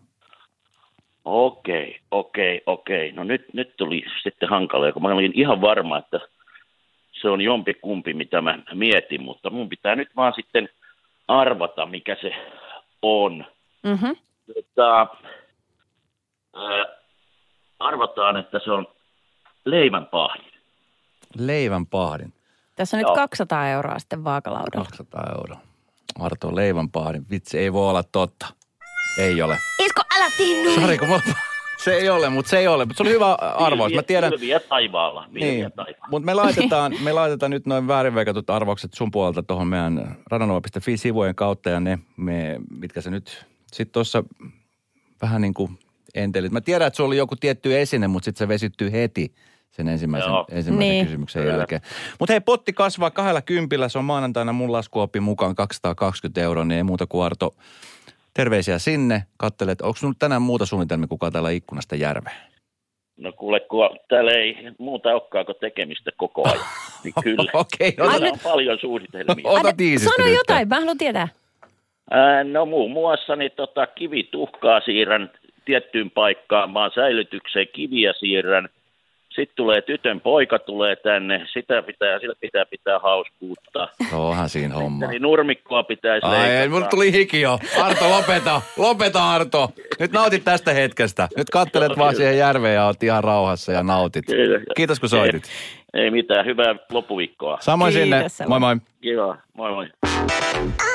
Okei, 1.28 2.00
okei, 2.12 2.62
okei. 2.66 3.12
No 3.12 3.24
nyt, 3.24 3.54
nyt 3.54 3.78
tuli 3.78 4.04
sitten 4.24 4.50
hankala, 4.50 4.92
kun 4.92 5.02
mä 5.02 5.08
olin 5.08 5.32
ihan 5.36 5.62
varma, 5.62 5.98
että 5.98 6.20
se 7.22 7.30
on 7.30 7.42
jompi 7.42 7.74
kumpi, 7.74 8.14
mitä 8.14 8.42
mä 8.42 8.60
mietin, 8.74 9.24
mutta 9.24 9.50
mun 9.50 9.70
pitää 9.70 9.96
nyt 9.96 10.10
vaan 10.16 10.34
sitten 10.36 10.70
arvata, 11.28 11.86
mikä 11.86 12.18
se 12.22 12.32
on. 13.02 13.46
Mm-hmm. 13.84 14.16
Tota, 14.54 15.08
ää, 16.56 16.86
arvataan, 17.80 18.38
että 18.38 18.60
se 18.64 18.72
on 18.72 18.88
leivän 19.66 20.06
pahdin. 20.06 20.52
Leivän 21.38 21.86
pahdin. 21.86 22.34
Tässä 22.76 22.98
on 22.98 23.00
nyt 23.00 23.08
Joo. 23.08 23.16
200 23.16 23.68
euroa 23.68 24.00
sitten 24.00 24.24
vaakalaudalla. 24.24 24.86
200 24.86 25.24
euroa. 25.36 25.60
Arto 26.20 26.56
leivän 26.56 26.90
pahdin. 26.90 27.26
Vitsi, 27.30 27.60
ei 27.60 27.74
voi 27.74 27.90
olla 27.90 28.04
totta. 28.04 28.57
Ei 29.18 29.42
ole. 29.42 29.58
Isko, 29.86 30.02
älä 30.18 30.26
tinnu! 30.38 30.82
Sori, 30.82 30.98
kun 30.98 31.10
mä... 31.10 31.20
Se 31.84 31.94
ei 31.94 32.10
ole, 32.10 32.30
mutta 32.30 32.50
se 32.50 32.58
ei 32.60 32.68
ole. 32.68 32.86
Mutta 32.86 32.98
se 32.98 33.04
oli 33.04 33.10
hyvä 33.12 33.34
arvaus. 33.34 33.94
Mä 33.94 34.04
tiedän, 34.04 34.30
Pilviä 34.32 34.60
taivaalla. 34.60 35.30
Pilviä 35.34 35.52
Niin, 35.52 35.72
taivaalla. 35.72 36.08
mutta 36.12 36.26
me 36.26 36.34
laitetaan, 36.34 36.96
me 37.04 37.14
laitetaan 37.14 37.52
nyt 37.52 37.66
noin 37.66 37.88
väärinveikatut 37.88 38.50
arvaukset 38.50 38.94
sun 38.94 39.12
puolelta 39.12 39.44
tuohon 39.44 39.68
meidän 39.68 40.18
radanova.fi-sivujen 40.32 41.36
kautta 41.36 41.70
ja 41.70 41.80
ne, 41.80 42.00
me, 42.18 42.60
mitkä 42.80 43.02
se 43.02 43.10
nyt 43.10 43.46
sitten 43.74 43.94
tuossa 43.94 44.24
vähän 45.22 45.42
niin 45.42 45.54
kuin 45.54 45.80
entelit. 46.16 46.52
Mä 46.52 46.62
tiedän, 46.62 46.88
että 46.88 46.98
sulla 46.98 47.08
oli 47.08 47.18
joku 47.18 47.36
tietty 47.36 47.80
esine, 47.80 48.08
mutta 48.08 48.26
sitten 48.26 48.40
se 48.40 48.48
vesittyy 48.48 48.92
heti 48.92 49.34
sen 49.72 49.88
ensimmäisen, 49.88 50.30
Joo. 50.30 50.46
ensimmäisen 50.52 50.90
Niin. 50.90 51.06
kysymyksen 51.06 51.42
Kyllä. 51.44 51.56
jälkeen. 51.58 51.82
Mutta 52.20 52.34
hei, 52.34 52.40
potti 52.42 52.74
kasvaa 52.74 53.12
kahdella 53.12 53.42
kympillä. 53.42 53.90
Se 53.90 53.98
on 53.98 54.06
maanantaina 54.06 54.54
mun 54.54 54.72
laskuoppi 54.72 55.20
mukaan 55.20 55.56
220 55.56 56.42
euroa, 56.42 56.66
niin 56.66 56.78
ei 56.78 56.84
muuta 56.84 57.08
kuin 57.08 57.26
Arto. 57.26 57.56
Terveisiä 58.38 58.80
sinne. 58.80 59.24
Kattele, 59.38 59.72
että 59.72 59.86
onko 59.86 59.98
sinulla 59.98 60.16
tänään 60.20 60.42
muuta 60.42 60.66
suunnitelmia 60.66 61.08
kuin 61.08 61.20
katella 61.20 61.50
ikkunasta 61.50 61.96
järveä? 61.96 62.34
No 63.18 63.32
kuule, 63.32 63.60
kun 63.60 63.90
täällä 64.10 64.32
ei 64.32 64.56
muuta 64.80 65.10
olekaan 65.10 65.46
kuin 65.46 65.56
tekemistä 65.60 66.12
koko 66.18 66.50
ajan. 66.50 66.66
Niin 67.04 67.14
kyllä. 67.24 67.52
Okei, 67.54 67.92
Kyllä 67.92 68.12
ota, 68.12 68.26
on 68.26 68.40
paljon 68.44 68.78
suunnitelmia. 68.82 69.36
ota 69.46 69.70
Sano 69.98 70.28
nyt. 70.28 70.36
jotain, 70.36 70.68
mä 70.68 70.76
haluan 70.80 70.98
tietää. 70.98 71.28
Ää, 72.12 72.44
no 72.44 72.66
muun 72.66 72.92
muassa 72.92 73.36
niin 73.36 73.52
tota, 73.56 73.88
kivituhkaa 73.88 74.82
siirrän 74.86 75.32
tiettyyn 75.66 76.12
paikkaan, 76.12 76.70
maan 76.70 76.92
säilytykseen 76.96 77.68
kiviä 77.74 78.14
siirrän. 78.20 78.70
Sitten 79.38 79.56
tulee 79.56 79.82
tytön 79.82 80.22
poika 80.22 80.60
tulee 80.60 80.96
tänne, 80.96 81.46
sitä 81.54 81.82
pitää, 81.82 82.20
sillä 82.20 82.36
pitää 82.42 82.66
pitää 82.66 83.00
hauskuutta. 83.00 83.88
Onhan 84.14 84.50
siinä 84.50 84.76
homma. 84.76 85.06
Eli 85.06 85.20
nurmikkoa 85.20 85.84
pitäisi 85.84 86.26
Ai, 86.28 86.38
ei, 86.38 86.50
leikata. 86.50 86.70
mulle 86.70 86.88
tuli 86.88 87.12
hiki 87.12 87.42
jo. 87.42 87.60
Arto, 87.82 88.10
lopeta. 88.10 88.62
Lopeta, 88.78 89.32
Arto. 89.32 89.72
Nyt 90.00 90.12
nautit 90.12 90.44
tästä 90.44 90.74
hetkestä. 90.74 91.28
Nyt 91.38 91.50
kattelet 91.50 91.98
vaan 91.98 92.16
siihen 92.16 92.38
järveen 92.38 92.76
ja 92.76 92.86
oot 92.86 93.04
ihan 93.04 93.24
rauhassa 93.24 93.72
ja 93.72 93.84
nautit. 93.84 94.26
Kyllä. 94.26 94.60
Kiitos, 94.76 95.00
kun 95.00 95.10
soitit. 95.10 95.44
Ei, 95.94 96.02
ei 96.04 96.12
mitään, 96.12 96.46
hyvää 96.46 96.76
loppuviikkoa. 96.92 97.58
Samoin 97.62 97.94
Kiitos, 97.94 98.38
sinne. 98.38 98.50
Moi 98.50 98.60
moi. 98.60 98.76
Kiva, 99.02 99.38
moi 99.54 99.72
moi. 99.72 99.88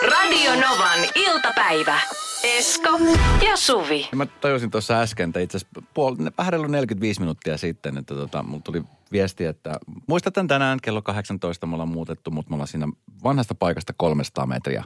Radio 0.03 0.51
Novan 0.51 0.99
iltapäivä. 1.17 1.99
Esko 2.45 2.99
ja 3.47 3.57
Suvi. 3.57 4.09
Ja 4.11 4.17
Mä 4.17 4.27
tajusin 4.27 4.71
tuossa 4.71 5.01
äsken, 5.01 5.29
että 5.29 5.41
itse 5.41 5.57
asiassa 5.57 5.81
puol- 5.81 6.33
vähän 6.39 6.53
reilu 6.53 6.67
45 6.67 7.21
minuuttia 7.21 7.59
sitten, 7.59 7.99
että 7.99 8.15
tota, 8.15 8.43
mulla 8.43 8.63
tuli 8.65 8.83
viesti, 9.13 9.45
että 9.45 9.79
muistatte 10.07 10.45
tänään 10.49 10.79
kello 10.83 11.03
18 11.03 11.67
me 11.67 11.75
ollaan 11.75 11.89
muutettu, 11.89 12.31
mutta 12.31 12.51
me 12.51 12.55
ollaan 12.55 12.69
siinä 12.69 12.89
vanhasta 13.25 13.55
paikasta 13.55 13.93
300 13.97 14.47
metriä. 14.47 14.85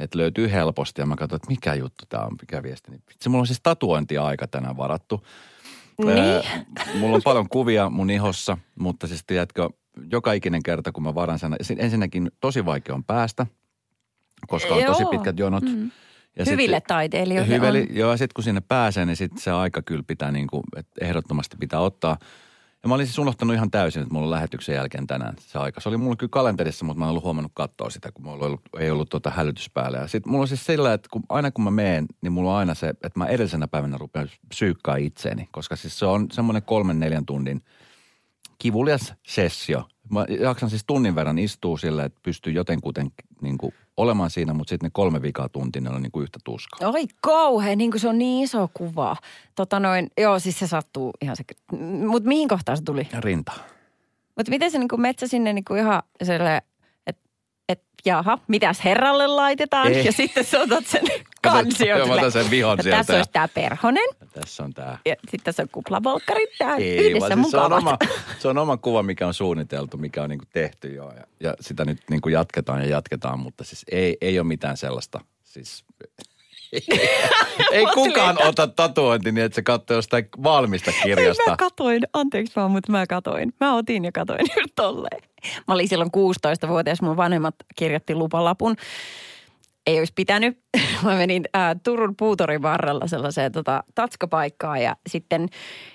Että 0.00 0.18
löytyy 0.18 0.52
helposti 0.52 1.00
ja 1.00 1.06
mä 1.06 1.16
katsoin, 1.16 1.36
että 1.36 1.48
mikä 1.48 1.74
juttu 1.74 2.04
tämä 2.08 2.24
on, 2.24 2.36
mikä 2.40 2.62
viesti. 2.62 2.90
Niin 2.90 3.02
Vitsi, 3.08 3.28
mulla 3.28 3.42
on 3.42 3.46
siis 3.46 3.60
tatuointia-aika 3.62 4.46
tänään 4.46 4.76
varattu. 4.76 5.26
Niin. 6.04 6.18
Ää, 6.18 6.64
mulla 6.94 7.16
on 7.16 7.22
paljon 7.24 7.48
kuvia 7.48 7.90
mun 7.90 8.10
ihossa, 8.10 8.58
mutta 8.78 9.06
siis 9.06 9.24
tiedätkö, 9.26 9.70
joka 10.10 10.32
ikinen 10.32 10.62
kerta 10.62 10.92
kun 10.92 11.02
mä 11.02 11.14
varan 11.14 11.38
sen, 11.38 11.56
ensinnäkin 11.76 12.30
tosi 12.40 12.64
vaikea 12.64 12.94
on 12.94 13.04
päästä, 13.04 13.46
koska 14.46 14.74
on 14.74 14.84
tosi 14.84 15.02
Joo. 15.02 15.10
pitkät 15.10 15.38
jonot. 15.38 15.64
Mm. 15.64 15.90
Ja 16.38 16.44
Hyville 16.50 16.76
sit- 16.76 16.84
taiteilijoille 16.86 17.54
Hyveli, 17.54 17.80
on. 17.90 17.96
joo, 17.96 18.10
ja 18.10 18.16
sitten 18.16 18.34
kun 18.34 18.44
sinne 18.44 18.60
pääsee, 18.60 19.06
niin 19.06 19.16
sitten 19.16 19.42
se 19.42 19.50
aika 19.50 19.82
kyllä 19.82 20.02
pitää 20.06 20.32
niin 20.32 20.46
kuin, 20.46 20.62
että 20.76 21.04
ehdottomasti 21.04 21.56
pitää 21.60 21.80
ottaa. 21.80 22.16
Ja 22.82 22.88
mä 22.88 22.94
olin 22.94 23.06
siis 23.06 23.18
unohtanut 23.18 23.54
ihan 23.56 23.70
täysin, 23.70 24.02
että 24.02 24.14
mulla 24.14 24.26
on 24.26 24.30
lähetyksen 24.30 24.74
jälkeen 24.74 25.06
tänään 25.06 25.34
se 25.40 25.58
aika. 25.58 25.80
Se 25.80 25.88
oli 25.88 25.96
mulla 25.96 26.16
kyllä 26.16 26.30
kalenterissa, 26.30 26.84
mutta 26.84 26.98
mä 26.98 27.04
en 27.04 27.10
ollut 27.10 27.24
huomannut 27.24 27.52
katsoa 27.54 27.90
sitä, 27.90 28.12
kun 28.12 28.24
mulla 28.24 28.38
ei 28.38 28.46
ollut, 28.46 28.60
ei 28.78 28.90
ollut 28.90 29.08
tuota 29.08 29.30
hälytys 29.30 29.70
päällä. 29.70 29.98
Ja 29.98 30.06
sitten 30.08 30.30
mulla 30.32 30.42
on 30.42 30.48
siis 30.48 30.66
sillä, 30.66 30.92
että 30.92 31.08
kun, 31.12 31.22
aina 31.28 31.50
kun 31.50 31.64
mä 31.64 31.70
meen, 31.70 32.06
niin 32.22 32.32
mulla 32.32 32.50
on 32.52 32.56
aina 32.58 32.74
se, 32.74 32.88
että 32.88 33.10
mä 33.16 33.26
edellisenä 33.26 33.68
päivänä 33.68 33.98
rupean 33.98 34.28
psyykkaa 34.48 34.96
itseeni. 34.96 35.48
Koska 35.52 35.76
siis 35.76 35.98
se 35.98 36.06
on 36.06 36.26
semmoinen 36.32 36.62
kolmen 36.62 37.00
neljän 37.00 37.26
tunnin 37.26 37.62
kivulias 38.58 39.14
sessio. 39.26 39.84
Mä 40.12 40.26
jaksan 40.40 40.70
siis 40.70 40.84
tunnin 40.86 41.14
verran 41.14 41.38
istua 41.38 41.78
sillä, 41.78 42.04
että 42.04 42.20
pystyy 42.22 42.52
jotenkuten 42.52 43.10
niin 43.40 43.58
kuin 43.58 43.74
olemaan 43.96 44.30
siinä, 44.30 44.52
mutta 44.54 44.70
sitten 44.70 44.86
ne 44.86 44.90
kolme 44.92 45.22
vikaa 45.22 45.48
tuntia 45.48 45.82
ne 45.82 45.90
on 45.90 46.02
niin 46.02 46.12
kuin 46.12 46.22
yhtä 46.22 46.38
tuskaa. 46.44 46.88
Oi 46.88 47.04
kauhean, 47.20 47.78
niin 47.78 47.90
kuin 47.90 48.00
se 48.00 48.08
on 48.08 48.18
niin 48.18 48.44
iso 48.44 48.70
kuva. 48.74 49.16
Tota 49.54 49.80
noin, 49.80 50.10
joo 50.18 50.38
siis 50.38 50.58
se 50.58 50.66
sattuu 50.66 51.12
ihan 51.22 51.36
se. 51.36 51.44
Mutta 52.06 52.28
mihin 52.28 52.48
kohtaan 52.48 52.78
se 52.78 52.84
tuli? 52.84 53.08
Rinta. 53.18 53.52
Mutta 54.36 54.50
miten 54.50 54.70
se 54.70 54.78
niin 54.78 54.88
kuin 54.88 55.00
metsä 55.00 55.26
sinne 55.26 55.52
niin 55.52 55.64
kuin 55.64 55.80
ihan 55.80 56.02
silleen, 56.22 56.62
että 57.72 57.92
et, 58.02 58.06
jaha, 58.06 58.38
mitäs 58.48 58.84
herralle 58.84 59.26
laitetaan? 59.26 59.92
Ei. 59.92 60.04
Ja 60.04 60.12
sitten 60.12 60.44
sä 60.44 60.60
otat 60.60 60.86
sen 60.86 61.02
kansion. 61.42 61.98
Joo, 61.98 62.06
mä 62.06 62.14
otan 62.14 62.32
sen 62.32 62.50
vihon 62.50 62.78
ja 62.78 62.82
sieltä. 62.82 62.98
Tässä 62.98 63.16
olisi 63.16 63.30
tää 63.32 63.48
perhonen 63.48 64.08
Tässä 64.32 64.64
on 64.64 64.74
tämä. 64.74 64.98
ja 65.06 65.14
sitten 65.20 65.44
tässä 65.44 65.62
on 65.62 65.68
kuplavolkkarit. 65.72 66.50
Tää 66.58 66.76
Ei, 66.76 67.10
yhdessä 67.10 67.34
siis 67.34 67.50
se, 67.50 67.56
on 67.56 67.72
oma, 67.72 67.98
se 68.38 68.48
on 68.48 68.58
oma 68.58 68.76
kuva, 68.76 69.02
mikä 69.02 69.26
on 69.26 69.34
suunniteltu, 69.34 69.96
mikä 69.96 70.22
on 70.22 70.30
niinku 70.30 70.44
tehty 70.52 70.94
jo. 70.94 71.12
Ja, 71.16 71.24
ja 71.40 71.54
sitä 71.60 71.84
nyt 71.84 71.98
niinku 72.10 72.28
jatketaan 72.28 72.80
ja 72.80 72.86
jatketaan, 72.86 73.38
mutta 73.38 73.64
siis 73.64 73.84
ei, 73.92 74.16
ei 74.20 74.38
ole 74.38 74.46
mitään 74.46 74.76
sellaista. 74.76 75.20
Siis 75.42 75.84
Ei 77.72 77.86
kukaan 77.94 78.42
ota 78.42 78.66
tatuointi 78.66 79.32
niin, 79.32 79.44
että 79.44 79.56
se 79.56 79.62
katsoo 79.62 79.96
jostain 79.96 80.28
valmista 80.42 80.92
kirjasta. 81.02 81.50
Mä 81.50 81.56
katoin, 81.56 82.02
anteeksi 82.12 82.56
vaan, 82.56 82.70
mutta 82.70 82.92
mä 82.92 83.06
katoin. 83.06 83.52
Mä 83.60 83.74
otin 83.74 84.04
ja 84.04 84.12
katoin 84.12 84.40
just 84.56 84.72
tolleen. 84.74 85.31
Mä 85.68 85.74
olin 85.74 85.88
silloin 85.88 86.10
16-vuotias, 86.16 87.02
mun 87.02 87.16
vanhemmat 87.16 87.54
kirjoitti 87.76 88.14
lupalapun. 88.14 88.76
Ei 89.86 89.98
olisi 89.98 90.12
pitänyt. 90.16 90.58
Mä 91.04 91.16
menin 91.16 91.44
ää, 91.54 91.74
Turun 91.74 92.16
puutorin 92.16 92.62
varrella 92.62 93.06
sellaiseen 93.06 93.52
tota, 93.52 93.84
tatskapaikkaan 93.94 94.82
ja 94.82 94.96
sitten, 95.06 95.48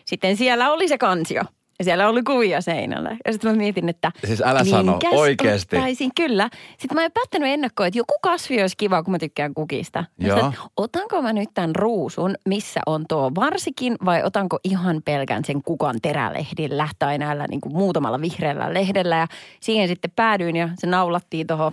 sitten 0.06 0.38
siellä 0.38 0.72
oli 0.72 0.88
se 0.88 0.98
kansio. 0.98 1.44
Ja 1.80 1.84
siellä 1.84 2.10
oli 2.10 2.24
kuvia 2.24 2.62
seinällä. 2.62 3.18
Ja 3.26 3.32
sitten 3.32 3.52
mä 3.52 3.58
mietin, 3.58 3.90
että... 3.90 4.12
Siis 4.26 4.42
älä 4.42 4.64
sano, 4.64 4.92
minkäs 4.92 5.14
oikeesti? 5.14 5.76
Ottaisin, 5.76 6.12
kyllä. 6.16 6.50
Sitten 6.78 6.96
mä 6.96 7.06
en 7.06 7.12
päättänyt 7.12 7.50
ennakkoon, 7.50 7.88
että 7.88 8.00
joku 8.00 8.14
kasvi 8.22 8.62
olisi 8.62 8.78
kiva, 8.78 9.04
kun 9.04 9.12
mä 9.12 9.20
tykkään 9.20 9.54
kukista. 9.54 10.04
Ja 10.20 10.28
Joo. 10.28 10.38
sitten, 10.38 10.60
otanko 10.78 11.22
mä 11.22 11.34
nyt 11.34 11.50
tämän 11.54 11.76
ruusun, 11.76 12.36
missä 12.46 12.80
on 12.86 13.06
tuo 13.10 13.32
varsikin, 13.36 13.96
vai 14.06 14.24
otanko 14.24 14.60
ihan 14.64 15.02
pelkän 15.06 15.46
sen 15.46 15.64
kukan 15.64 15.96
terälehdillä 16.02 16.90
tai 17.00 17.18
näillä 17.18 17.46
niin 17.50 17.62
kuin 17.62 17.74
muutamalla 17.74 18.22
vihreällä 18.22 18.74
lehdellä. 18.74 19.18
Ja 19.18 19.28
siihen 19.60 19.88
sitten 19.88 20.12
päädyin 20.16 20.56
ja 20.56 20.70
se 20.78 20.88
naulattiin 20.88 21.48
tuohon 21.48 21.72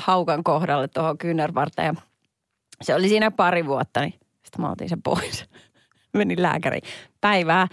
haukan 0.00 0.44
kohdalle 0.44 0.88
tuohon 0.88 1.18
kyynärvarteen. 1.18 1.94
Ja 2.78 2.84
se 2.84 2.94
oli 2.94 3.08
siinä 3.08 3.30
pari 3.30 3.66
vuotta, 3.66 4.00
niin 4.00 4.12
sitten 4.12 4.60
mä 4.60 4.70
otin 4.70 4.88
sen 4.88 5.02
pois. 5.02 5.44
Menin 6.12 6.42
lääkäriin 6.42 6.82
päivää. 7.20 7.66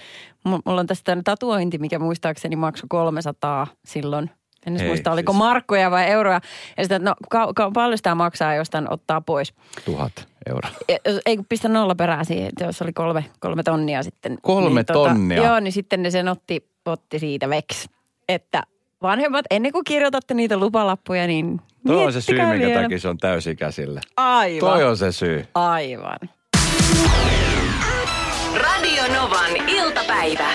M- 0.45 0.49
Mulla 0.65 0.80
on 0.80 0.88
tästä 0.88 1.17
tatuointi, 1.23 1.78
mikä 1.78 1.99
muistaakseni 1.99 2.56
maksoi 2.56 2.86
300 2.89 3.67
silloin. 3.86 4.32
En 4.67 4.75
edes 4.75 4.88
muista, 4.88 5.12
oliko 5.12 5.32
siis- 5.32 5.38
markkoja 5.39 5.91
vai 5.91 6.08
euroja. 6.08 6.41
Ja 6.78 6.84
sitten, 6.84 7.04
no 7.04 7.13
ka- 7.30 7.52
ka- 7.56 7.71
paljon 7.71 7.97
sitä 7.97 8.15
maksaa, 8.15 8.56
jos 8.56 8.69
tämän 8.69 8.93
ottaa 8.93 9.21
pois. 9.21 9.54
Tuhat 9.86 10.28
euroa. 10.49 10.69
Ei 11.25 11.36
kun 11.36 11.45
pistä 11.49 11.67
nolla 11.69 11.95
perää 11.95 12.23
siihen, 12.23 12.52
jos 12.62 12.82
oli 12.82 12.93
kolme, 12.93 13.25
kolme 13.39 13.63
tonnia 13.63 14.04
sitten. 14.04 14.38
Kolme 14.41 14.75
niin, 14.80 14.86
tota, 14.86 15.10
tonnia? 15.10 15.43
Joo, 15.43 15.60
niin 15.60 15.71
sitten 15.71 16.04
ne 16.04 16.12
sen 16.12 16.28
otti, 16.28 16.69
otti 16.86 17.19
siitä 17.19 17.49
veks. 17.49 17.89
Että 18.30 18.63
vanhemmat, 19.02 19.45
ennen 19.49 19.71
kuin 19.71 19.84
kirjoitatte 19.84 20.34
niitä 20.34 20.58
lupalappuja, 20.58 21.28
niin 21.28 21.62
Toi 21.88 22.06
on 22.06 22.13
se 22.13 22.21
syy, 22.21 22.36
minkä 22.45 22.67
vielä. 22.67 22.82
takia 22.82 22.99
se 22.99 23.08
on 23.10 23.17
täysikäisillä. 23.17 24.02
Aivan. 24.17 24.60
Toi 24.60 24.84
on 24.84 24.97
se 24.97 25.12
syy. 25.12 25.45
Aivan. 25.56 26.19
Radio 28.80 29.04
Novan 29.13 29.58
iltapäivä. 29.68 30.50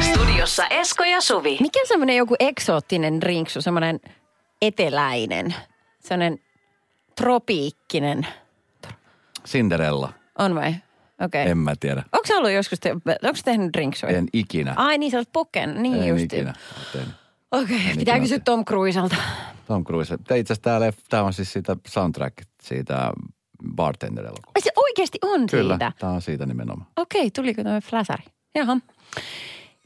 Studiossa 0.00 0.66
Esko 0.66 1.04
ja 1.04 1.20
Suvi. 1.20 1.58
Mikä 1.60 1.80
semmoinen 1.84 2.16
joku 2.16 2.36
eksoottinen 2.40 3.22
rinksu, 3.22 3.62
semmoinen 3.62 4.00
eteläinen, 4.62 5.54
semmoinen 6.00 6.38
tropiikkinen, 7.16 8.26
Cinderella. 9.46 10.12
on 10.38 10.54
vai? 10.54 10.74
Okei. 11.20 11.48
En 11.50 11.58
mä 11.58 11.74
tiedä. 11.80 12.02
Onko 12.12 12.26
sä 12.26 12.34
ollut 12.34 12.50
joskus, 12.50 12.80
te, 12.80 12.90
onko 12.92 13.38
tehnyt 13.44 13.72
drinksuja? 13.72 14.16
En 14.18 14.26
ikinä. 14.32 14.72
Ai 14.76 14.98
niin, 14.98 15.10
sä 15.10 15.16
olet 15.18 15.32
puken, 15.32 15.82
niin 15.82 16.02
en 16.02 16.08
just. 16.08 16.24
ikinä. 16.24 16.54
Okei, 17.52 17.80
En 17.90 17.96
pitää 17.98 18.20
kysyä 18.20 18.38
Tom 18.38 18.64
Cruiselta. 18.64 19.16
Tom 19.66 19.84
Cruise. 19.84 20.16
Tää 20.24 20.36
Itse 20.36 20.52
asiassa 20.52 20.62
tää, 20.62 20.90
leff- 20.90 21.04
tää 21.08 21.22
on 21.22 21.32
siis 21.32 21.52
siitä 21.52 21.76
soundtrack 21.88 22.36
siitä 22.62 23.12
Bartender-elokuvasta. 23.74 24.52
Ai 24.54 24.60
se 24.62 24.70
oikeasti 24.76 25.18
on 25.22 25.46
Kyllä, 25.46 25.74
siitä? 25.74 25.92
tää 25.98 26.10
on 26.10 26.22
siitä 26.22 26.46
nimenomaan. 26.46 26.86
Okei, 26.96 27.30
tuliko 27.30 27.62
tämä 27.64 27.80
flasari? 27.80 28.24
Jaha. 28.54 28.76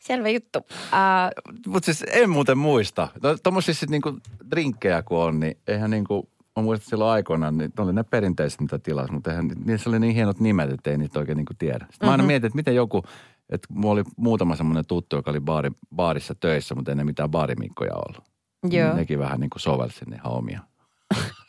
Selvä 0.01 0.29
juttu. 0.29 0.59
Uh, 0.59 1.53
Mutta 1.67 1.85
siis 1.85 2.05
en 2.13 2.31
muuten 2.31 2.59
muista. 2.59 3.09
No, 3.23 3.37
Tuommoisia 3.43 3.75
sitten 3.75 3.91
niinku 3.91 4.19
drinkkejä 4.51 5.03
kun 5.03 5.19
on, 5.19 5.41
niin 5.41 5.59
eihän 5.67 5.91
niinku, 5.91 6.29
mä 6.57 6.63
muistan 6.63 6.91
silloin 6.91 7.11
aikoinaan, 7.11 7.59
niin 7.59 7.73
ne 7.79 7.85
oli 7.85 7.93
ne 7.93 8.03
perinteiset 8.03 8.61
mitä 8.61 8.79
tilas, 8.79 9.11
mutta 9.11 9.31
eihän, 9.31 9.51
niissä 9.65 9.91
oli 9.91 9.99
niin 10.01 10.15
hienot 10.15 10.41
nimet, 10.41 10.71
että 10.71 10.91
ei 10.91 10.99
niitä 10.99 11.19
oikein 11.19 11.37
niinku 11.37 11.55
tiedä. 11.59 11.87
Sitten 11.91 12.09
mä 12.09 12.13
aina 12.13 12.25
mietin, 12.25 12.47
että 12.47 12.57
miten 12.57 12.75
joku, 12.75 13.03
että 13.51 13.69
mulla 13.71 13.93
oli 13.93 14.03
muutama 14.17 14.57
semmoinen 14.57 14.87
tuttu, 14.87 15.17
joka 15.17 15.31
oli 15.31 15.41
baari, 15.41 15.71
baarissa 15.97 16.35
töissä, 16.35 16.75
mutta 16.75 16.91
ei 16.91 16.95
ne 16.95 17.05
mitään 17.05 17.31
baarimikkoja 17.31 17.95
ollut. 17.95 18.23
Joo. 18.71 18.95
Nekin 18.97 19.19
vähän 19.19 19.41
niinku 19.41 19.59
sovelsi 19.59 20.05
ihan 20.15 20.33
omia. 20.33 20.61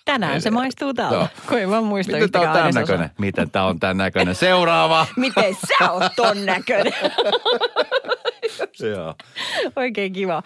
Tänään 0.05 0.41
se 0.41 0.51
maistuu 0.51 0.93
Joo. 1.11 1.27
kun 1.49 1.57
ei 1.59 1.69
vaan 1.69 1.83
muista 1.83 2.13
Miten 2.13 2.31
tää 2.31 2.41
on 2.41 2.53
tämän 2.53 2.73
näköinen? 2.73 3.09
Miten 3.17 3.51
tää 3.51 3.65
on 3.65 3.79
tämän 3.79 3.97
näköinen? 3.97 4.35
Seuraava! 4.35 5.07
Miten 5.17 5.55
sä 5.55 5.91
oot 5.91 6.11
ton 6.15 6.45
näköinen? 6.45 6.93
Joo. 8.91 9.15
Oikein 9.75 10.13
kiva. 10.13 10.43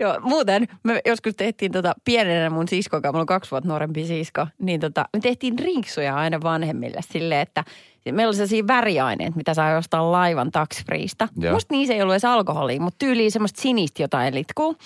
Joo, 0.00 0.20
muuten 0.20 0.68
me 0.82 1.00
joskus 1.06 1.34
tehtiin 1.36 1.72
tota, 1.72 1.94
pienenä 2.04 2.50
mun 2.50 2.68
siskon 2.68 3.02
kanssa, 3.02 3.12
mulla 3.12 3.22
on 3.22 3.26
kaksi 3.26 3.50
vuotta 3.50 3.68
nuorempi 3.68 4.06
sisko, 4.06 4.46
niin 4.58 4.80
tota, 4.80 5.04
me 5.12 5.20
tehtiin 5.20 5.58
rinksuja 5.58 6.16
aina 6.16 6.40
vanhemmille 6.42 7.00
silleen, 7.12 7.40
että 7.40 7.64
meillä 8.12 8.28
oli 8.28 8.36
sellaisia 8.36 8.66
väriaineet, 8.66 9.36
mitä 9.36 9.54
saa 9.54 9.70
jostain 9.70 10.12
laivan 10.12 10.50
taksfriista. 10.50 11.28
Musta 11.52 11.74
niissä 11.74 11.94
ei 11.94 12.02
ollut 12.02 12.12
edes 12.12 12.24
alkoholia, 12.24 12.80
mutta 12.80 12.98
tyyliin 12.98 13.30
semmoista 13.30 13.60
sinistä 13.60 14.02
jotain 14.02 14.34
litkuu. 14.34 14.76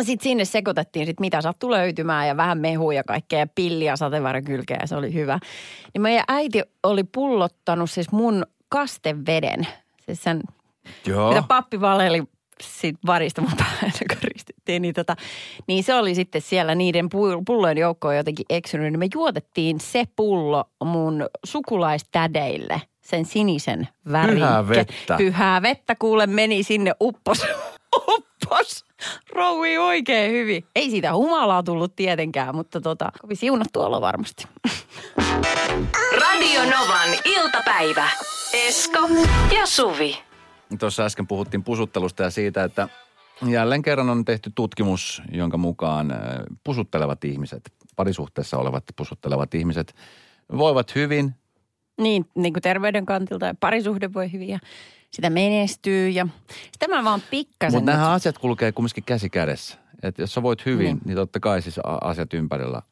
Sitten 0.00 0.24
sinne 0.24 0.44
sekoitettiin 0.44 1.06
sit 1.06 1.20
mitä 1.20 1.40
sattui 1.40 1.70
löytymään 1.70 2.28
ja 2.28 2.36
vähän 2.36 2.58
mehua 2.58 2.94
ja 2.94 3.04
kaikkea 3.04 3.38
ja 3.38 3.46
pilliä 3.54 3.96
sateenvarjokylkeä 3.96 4.78
ja 4.80 4.86
se 4.86 4.96
oli 4.96 5.14
hyvä. 5.14 5.38
Niin 5.94 6.02
meidän 6.02 6.24
äiti 6.28 6.62
oli 6.82 7.04
pullottanut 7.04 7.90
siis 7.90 8.12
mun 8.12 8.46
kasteveden, 8.68 9.66
siis 10.06 10.22
sen 10.22 10.40
Joo. 11.06 11.28
mitä 11.28 11.42
pappi 11.48 11.80
valeli 11.80 12.22
siitä 12.62 12.98
varista 13.06 13.40
mun 13.40 13.52
päälle, 13.56 13.92
kun 14.08 14.18
ristettiin. 14.22 14.82
Niin, 14.82 14.94
tota, 14.94 15.16
niin 15.66 15.84
se 15.84 15.94
oli 15.94 16.14
sitten 16.14 16.42
siellä 16.42 16.74
niiden 16.74 17.04
pu- 17.04 17.42
pullojen 17.46 17.78
joukkoon 17.78 18.16
jotenkin 18.16 18.46
eksynyt. 18.50 18.92
Niin 18.92 18.98
me 18.98 19.08
juotettiin 19.14 19.80
se 19.80 20.04
pullo 20.16 20.64
mun 20.84 21.26
sukulaistädeille, 21.44 22.82
sen 23.00 23.24
sinisen 23.24 23.88
värin. 24.12 24.34
Pyhää 24.36 24.68
vettä. 24.68 25.16
Pyhää 25.16 25.62
vettä 25.62 25.94
kuule 25.94 26.26
meni 26.26 26.62
sinne 26.62 26.92
uppos. 27.00 27.46
Uppos. 27.96 28.84
Roui 29.32 29.78
oikein 29.78 30.32
hyvin. 30.32 30.64
Ei 30.76 30.90
siitä 30.90 31.14
humalaa 31.14 31.62
tullut 31.62 31.96
tietenkään, 31.96 32.56
mutta 32.56 32.80
tota, 32.80 33.12
kovin 33.20 33.36
siunattu 33.36 33.80
olo 33.80 34.00
varmasti. 34.00 34.44
Radio 36.20 36.62
Novan 36.64 37.08
iltapäivä. 37.24 38.08
Esko 38.52 39.08
ja 39.56 39.66
Suvi. 39.66 40.18
Tuossa 40.78 41.04
äsken 41.04 41.26
puhuttiin 41.26 41.64
pusuttelusta 41.64 42.22
ja 42.22 42.30
siitä, 42.30 42.64
että 42.64 42.88
jälleen 43.46 43.82
kerran 43.82 44.10
on 44.10 44.24
tehty 44.24 44.52
tutkimus, 44.54 45.22
jonka 45.32 45.58
mukaan 45.58 46.10
äh, 46.10 46.18
pusuttelevat 46.64 47.24
ihmiset, 47.24 47.72
parisuhteessa 47.96 48.58
olevat 48.58 48.84
pusuttelevat 48.96 49.54
ihmiset 49.54 49.94
voivat 50.58 50.94
hyvin. 50.94 51.34
Niin, 51.98 52.26
niin 52.34 52.52
kuin 52.52 52.62
terveyden 52.62 53.06
kantilta 53.06 53.46
ja 53.46 53.54
parisuhde 53.60 54.12
voi 54.12 54.32
hyvin 54.32 54.48
ja 54.48 54.58
sitä 55.12 55.30
menestyy 55.30 56.08
ja 56.08 56.26
sitä 56.72 56.88
mä 56.88 57.04
vaan 57.04 57.22
pikkasen. 57.30 57.78
Mutta 57.80 57.92
nämä 57.92 58.10
asiat 58.10 58.38
kulkee 58.38 58.72
kumminkin 58.72 59.04
käsi 59.04 59.30
kädessä. 59.30 59.78
Että 60.02 60.22
jos 60.22 60.34
sä 60.34 60.42
voit 60.42 60.66
hyvin, 60.66 60.86
Niin. 60.86 61.00
niin. 61.04 61.16
totta 61.16 61.40
kai 61.40 61.62
siis 61.62 61.76
asiat 62.00 62.34
ympärillä 62.34 62.82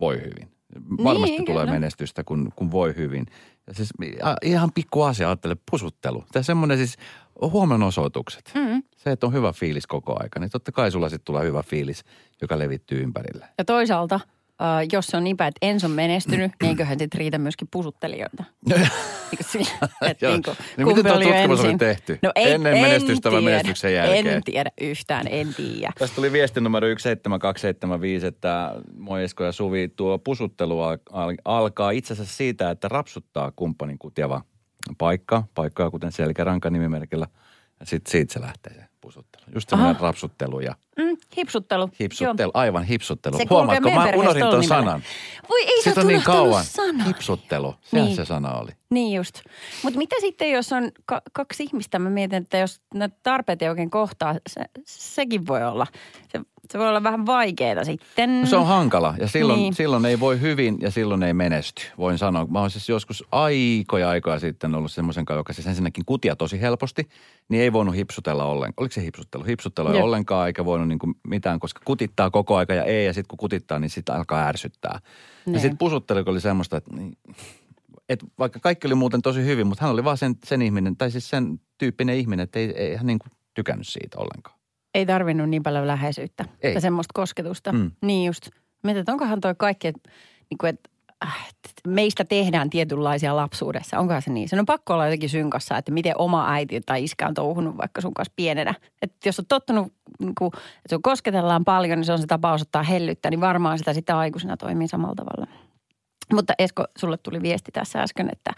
voi 0.00 0.16
hyvin. 0.20 0.48
Varmasti 1.04 1.30
Niin, 1.30 1.44
tulee 1.44 1.62
kyllä. 1.64 1.72
menestystä, 1.74 2.24
kun, 2.24 2.52
kun 2.56 2.70
voi 2.70 2.96
hyvin. 2.96 3.26
Ja 3.66 3.74
siis 3.74 3.90
ihan 4.42 4.72
pikku 4.72 5.02
asia, 5.02 5.28
ajattele 5.28 5.56
pusuttelu. 5.70 6.24
Tämä 6.32 6.42
semmoinen 6.42 6.78
siis 6.78 6.96
huomionosoitukset. 7.40 8.52
Mm. 8.54 8.82
Se, 8.96 9.10
että 9.10 9.26
on 9.26 9.32
hyvä 9.32 9.52
fiilis 9.52 9.86
koko 9.86 10.16
aika, 10.22 10.40
niin 10.40 10.50
totta 10.50 10.72
kai 10.72 10.90
sulla 10.90 11.08
sitten 11.08 11.24
tulee 11.24 11.44
hyvä 11.44 11.62
fiilis, 11.62 12.04
joka 12.42 12.58
levittyy 12.58 13.02
ympärille. 13.02 13.48
Ja 13.58 13.64
toisaalta, 13.64 14.20
äh, 14.62 14.86
jos 14.92 15.06
se 15.06 15.16
on 15.16 15.24
niin 15.24 15.36
päin, 15.36 15.48
että 15.48 15.66
Enso 15.66 15.86
on 15.86 15.90
menestynyt, 15.90 16.52
niin 16.62 16.68
eiköhän 16.70 16.98
sitten 16.98 17.18
riitä 17.18 17.38
myöskin 17.38 17.68
pusuttelijoita. 17.70 18.44
Sillä, 19.40 19.88
että 20.02 20.26
niin 20.28 20.42
kuin, 20.42 20.56
Niin 20.76 20.86
miten 20.88 21.04
tuo 21.04 21.20
tutkimus 21.20 21.60
oli 21.60 21.68
ensin? 21.68 21.78
tehty? 21.78 22.18
No 22.22 22.32
ei, 22.34 22.52
Ennen 22.52 22.74
en 22.74 22.82
menestystä 22.82 23.30
vai 23.30 23.40
tiedä. 23.40 23.50
menestyksen 23.56 23.94
jälkeen? 23.94 24.26
En 24.26 24.44
tiedä 24.44 24.70
yhtään, 24.80 25.26
en 25.30 25.54
tiedä. 25.54 25.92
Tästä 25.98 26.14
tuli 26.16 26.32
viesti 26.32 26.60
numero 26.60 26.86
17275, 26.86 28.26
että 28.26 28.74
moi 28.96 29.24
Esko 29.24 29.44
ja 29.44 29.52
Suvi, 29.52 29.88
tuo 29.96 30.18
pusuttelu 30.18 30.80
al- 30.80 30.98
al- 31.12 31.36
alkaa 31.44 31.90
itse 31.90 32.12
asiassa 32.12 32.36
siitä, 32.36 32.70
että 32.70 32.88
rapsuttaa 32.88 33.52
kumppanin 33.56 33.98
kutjava 33.98 34.42
paikka, 34.98 35.44
paikkaa 35.54 35.90
kuten 35.90 36.12
selkäranka 36.12 36.70
nimimerkillä. 36.70 37.26
Ja 37.80 37.86
sitten 37.86 38.10
siitä 38.12 38.32
se 38.32 38.40
lähtee 38.40 38.74
se 38.74 38.84
pusuttelu. 39.02 39.44
Just 39.54 39.68
semmoinen 39.68 39.96
Aha. 39.96 40.06
rapsuttelu 40.06 40.60
ja 40.60 40.74
Mm, 40.98 41.16
hipsuttelu. 41.36 41.88
hipsuttelu, 42.00 42.50
aivan 42.54 42.84
hipsuttelu. 42.84 43.36
Se 43.38 43.44
Huomaatko, 43.50 43.90
mä 43.90 44.04
unohdin 44.16 44.42
nimellä. 44.44 44.62
sanan. 44.62 45.02
Voi 45.48 45.60
ei 45.62 45.82
Siitä 45.82 45.94
sä 45.94 46.00
on 46.00 46.06
niin 46.06 46.22
kauan. 46.22 46.64
Sana. 46.64 47.04
Hipsuttelu, 47.04 47.74
sehän 47.82 48.06
Niin. 48.06 48.16
se 48.16 48.24
sana 48.24 48.54
oli. 48.54 48.70
Niin 48.90 49.16
just. 49.16 49.40
Mutta 49.82 49.98
mitä 49.98 50.16
sitten, 50.20 50.50
jos 50.50 50.72
on 50.72 50.90
ka- 51.06 51.22
kaksi 51.32 51.62
ihmistä? 51.62 51.98
Mä 51.98 52.10
mietin, 52.10 52.42
että 52.42 52.58
jos 52.58 52.80
ne 52.94 53.10
tarpeet 53.22 53.62
ei 53.62 53.68
oikein 53.68 53.90
kohtaa, 53.90 54.34
se, 54.46 54.60
sekin 54.86 55.46
voi 55.46 55.64
olla. 55.64 55.86
Se, 56.32 56.40
se 56.70 56.78
voi 56.78 56.88
olla 56.88 57.02
vähän 57.02 57.26
vaikeaa 57.26 57.84
sitten. 57.84 58.40
No 58.40 58.46
se 58.46 58.56
on 58.56 58.66
hankala 58.66 59.14
ja 59.18 59.28
silloin, 59.28 59.58
Niin. 59.58 59.74
silloin 59.74 60.04
ei 60.04 60.20
voi 60.20 60.40
hyvin 60.40 60.76
ja 60.80 60.90
silloin 60.90 61.22
ei 61.22 61.34
menesty. 61.34 61.82
Voin 61.98 62.18
sanoa, 62.18 62.46
mä 62.46 62.60
oon 62.60 62.70
siis 62.70 62.88
joskus 62.88 63.24
aikoja 63.32 64.08
aikaa 64.08 64.38
sitten 64.38 64.74
ollut 64.74 64.92
semmoisen 64.92 65.24
kanssa, 65.24 65.38
joka 65.40 65.52
siis 65.52 65.66
ensinnäkin 65.66 66.04
kutia 66.04 66.36
tosi 66.36 66.60
helposti, 66.60 67.08
niin 67.48 67.62
ei 67.62 67.72
voinut 67.72 67.94
hipsutella 67.96 68.44
ollenkaan. 68.44 68.82
Oliko 68.82 68.92
se 68.92 69.02
hipsuttelu? 69.02 69.44
Hipsuttelu 69.44 69.88
ei 69.88 69.94
Jep. 69.94 70.04
ollenkaan 70.04 70.46
eikä 70.46 70.64
voinut 70.64 70.88
niin 70.88 70.98
kuin 70.98 71.14
mitään, 71.28 71.60
koska 71.60 71.80
kutittaa 71.84 72.30
koko 72.30 72.56
aika 72.56 72.74
ja 72.74 72.84
ei 72.84 73.06
ja 73.06 73.12
sitten 73.12 73.28
kun 73.28 73.38
kutittaa, 73.38 73.78
niin 73.78 73.90
sitten 73.90 74.14
alkaa 74.14 74.46
ärsyttää. 74.46 74.98
Niin. 75.46 75.54
Ja 75.54 75.60
sitten 75.60 75.78
pusuttelu 75.78 76.22
oli 76.26 76.40
semmoista, 76.40 76.76
että 76.76 76.96
niin, 76.96 77.16
että 78.08 78.26
vaikka 78.38 78.60
kaikki 78.60 78.86
oli 78.86 78.94
muuten 78.94 79.22
tosi 79.22 79.44
hyvin, 79.44 79.66
mutta 79.66 79.84
hän 79.84 79.92
oli 79.92 80.04
vaan 80.04 80.18
sen, 80.18 80.34
sen 80.44 80.62
ihminen, 80.62 80.96
tai 80.96 81.10
siis 81.10 81.28
sen 81.30 81.60
tyyppinen 81.78 82.16
ihminen, 82.16 82.44
että 82.44 82.58
ei, 82.58 82.70
ei 82.76 82.96
hän 82.96 83.06
niin 83.06 83.18
kuin 83.18 83.32
tykännyt 83.54 83.88
siitä 83.88 84.18
ollenkaan. 84.18 84.61
Ei 84.94 85.06
tarvinnut 85.06 85.48
niin 85.48 85.62
paljon 85.62 85.86
läheisyyttä 85.86 86.44
Ei. 86.62 86.74
ja 86.74 86.80
semmoista 86.80 87.10
kosketusta. 87.14 87.72
Mm. 87.72 87.90
Niin 88.02 88.26
just. 88.26 88.50
Mietin, 88.82 89.00
että 89.00 89.12
onkohan 89.12 89.40
toi 89.40 89.54
kaikki, 89.58 89.88
että, 89.88 90.10
niin 90.50 90.58
kuin, 90.58 90.70
että 90.70 90.90
äh, 91.24 91.48
että 91.48 91.88
meistä 91.88 92.24
tehdään 92.24 92.70
tietynlaisia 92.70 93.36
lapsuudessa. 93.36 93.98
Onkohan 93.98 94.22
se 94.22 94.30
niin? 94.30 94.48
Se 94.48 94.60
on 94.60 94.66
pakko 94.66 94.94
olla 94.94 95.06
jotenkin 95.06 95.28
synkassa, 95.28 95.78
että 95.78 95.92
miten 95.92 96.18
oma 96.18 96.52
äiti 96.52 96.80
tai 96.80 97.04
iskä 97.04 97.26
on 97.26 97.34
touhunut 97.34 97.76
vaikka 97.76 98.00
sun 98.00 98.14
kanssa 98.14 98.32
pienenä. 98.36 98.74
Että 99.02 99.28
jos 99.28 99.38
on 99.38 99.46
tottunut, 99.48 99.92
niin 100.18 100.34
kuin, 100.38 100.50
että 100.54 100.90
sun 100.90 101.02
kosketellaan 101.02 101.64
paljon, 101.64 101.98
niin 101.98 102.06
se 102.06 102.12
on 102.12 102.18
se 102.18 102.26
tapa 102.26 102.52
osoittaa 102.52 102.82
hellyttä, 102.82 103.30
niin 103.30 103.40
varmaan 103.40 103.78
sitä 103.78 103.92
sitten 103.92 104.16
aikuisena 104.16 104.56
toimii 104.56 104.88
samalla 104.88 105.14
tavalla. 105.14 105.46
Mutta 106.32 106.52
Esko, 106.58 106.84
sulle 106.98 107.16
tuli 107.16 107.42
viesti 107.42 107.72
tässä 107.72 108.02
äsken, 108.02 108.28
että, 108.32 108.50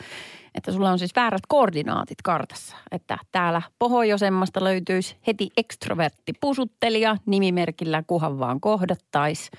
että 0.54 0.72
sulla 0.72 0.90
on 0.90 0.98
siis 0.98 1.16
väärät 1.16 1.42
koordinaatit 1.48 2.22
kartassa. 2.22 2.76
Että 2.90 3.18
täällä 3.32 3.62
pohjoisemmasta 3.78 4.64
löytyisi 4.64 5.16
heti 5.26 5.50
ekstrovertti 5.56 6.32
pusuttelija 6.40 7.16
nimimerkillä, 7.26 8.02
kuhan 8.06 8.38
vaan 8.38 8.60
kohdattaisi. 8.60 9.50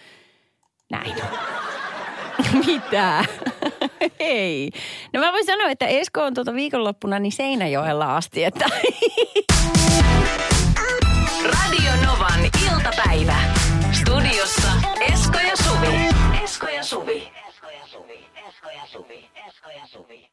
Näin. 0.91 1.15
Mitä? 2.65 3.25
Ei. 4.19 4.69
No 5.13 5.19
mä 5.19 5.31
voin 5.31 5.45
sanoa, 5.45 5.69
että 5.69 5.87
Esko 5.87 6.21
on 6.23 6.33
tuota 6.33 6.53
viikonloppuna 6.53 7.19
niin 7.19 7.31
Seinäjoella 7.31 8.15
asti, 8.15 8.43
että... 8.43 8.65
Radio 11.45 11.91
Novan 12.05 12.39
iltapäivä. 12.65 13.35
Studiossa 13.91 14.71
Esko 15.13 15.37
ja 15.37 15.55
Suvi. 15.55 16.09
Esko 16.43 16.67
ja 16.67 16.83
Suvi. 16.83 17.31
Esko 17.49 17.67
ja 17.69 17.85
Suvi. 17.85 18.27
Esko 18.47 18.69
ja 18.69 18.85
Suvi. 18.85 19.29
Esko 19.47 19.69
ja 19.69 19.87
Suvi. 19.87 20.24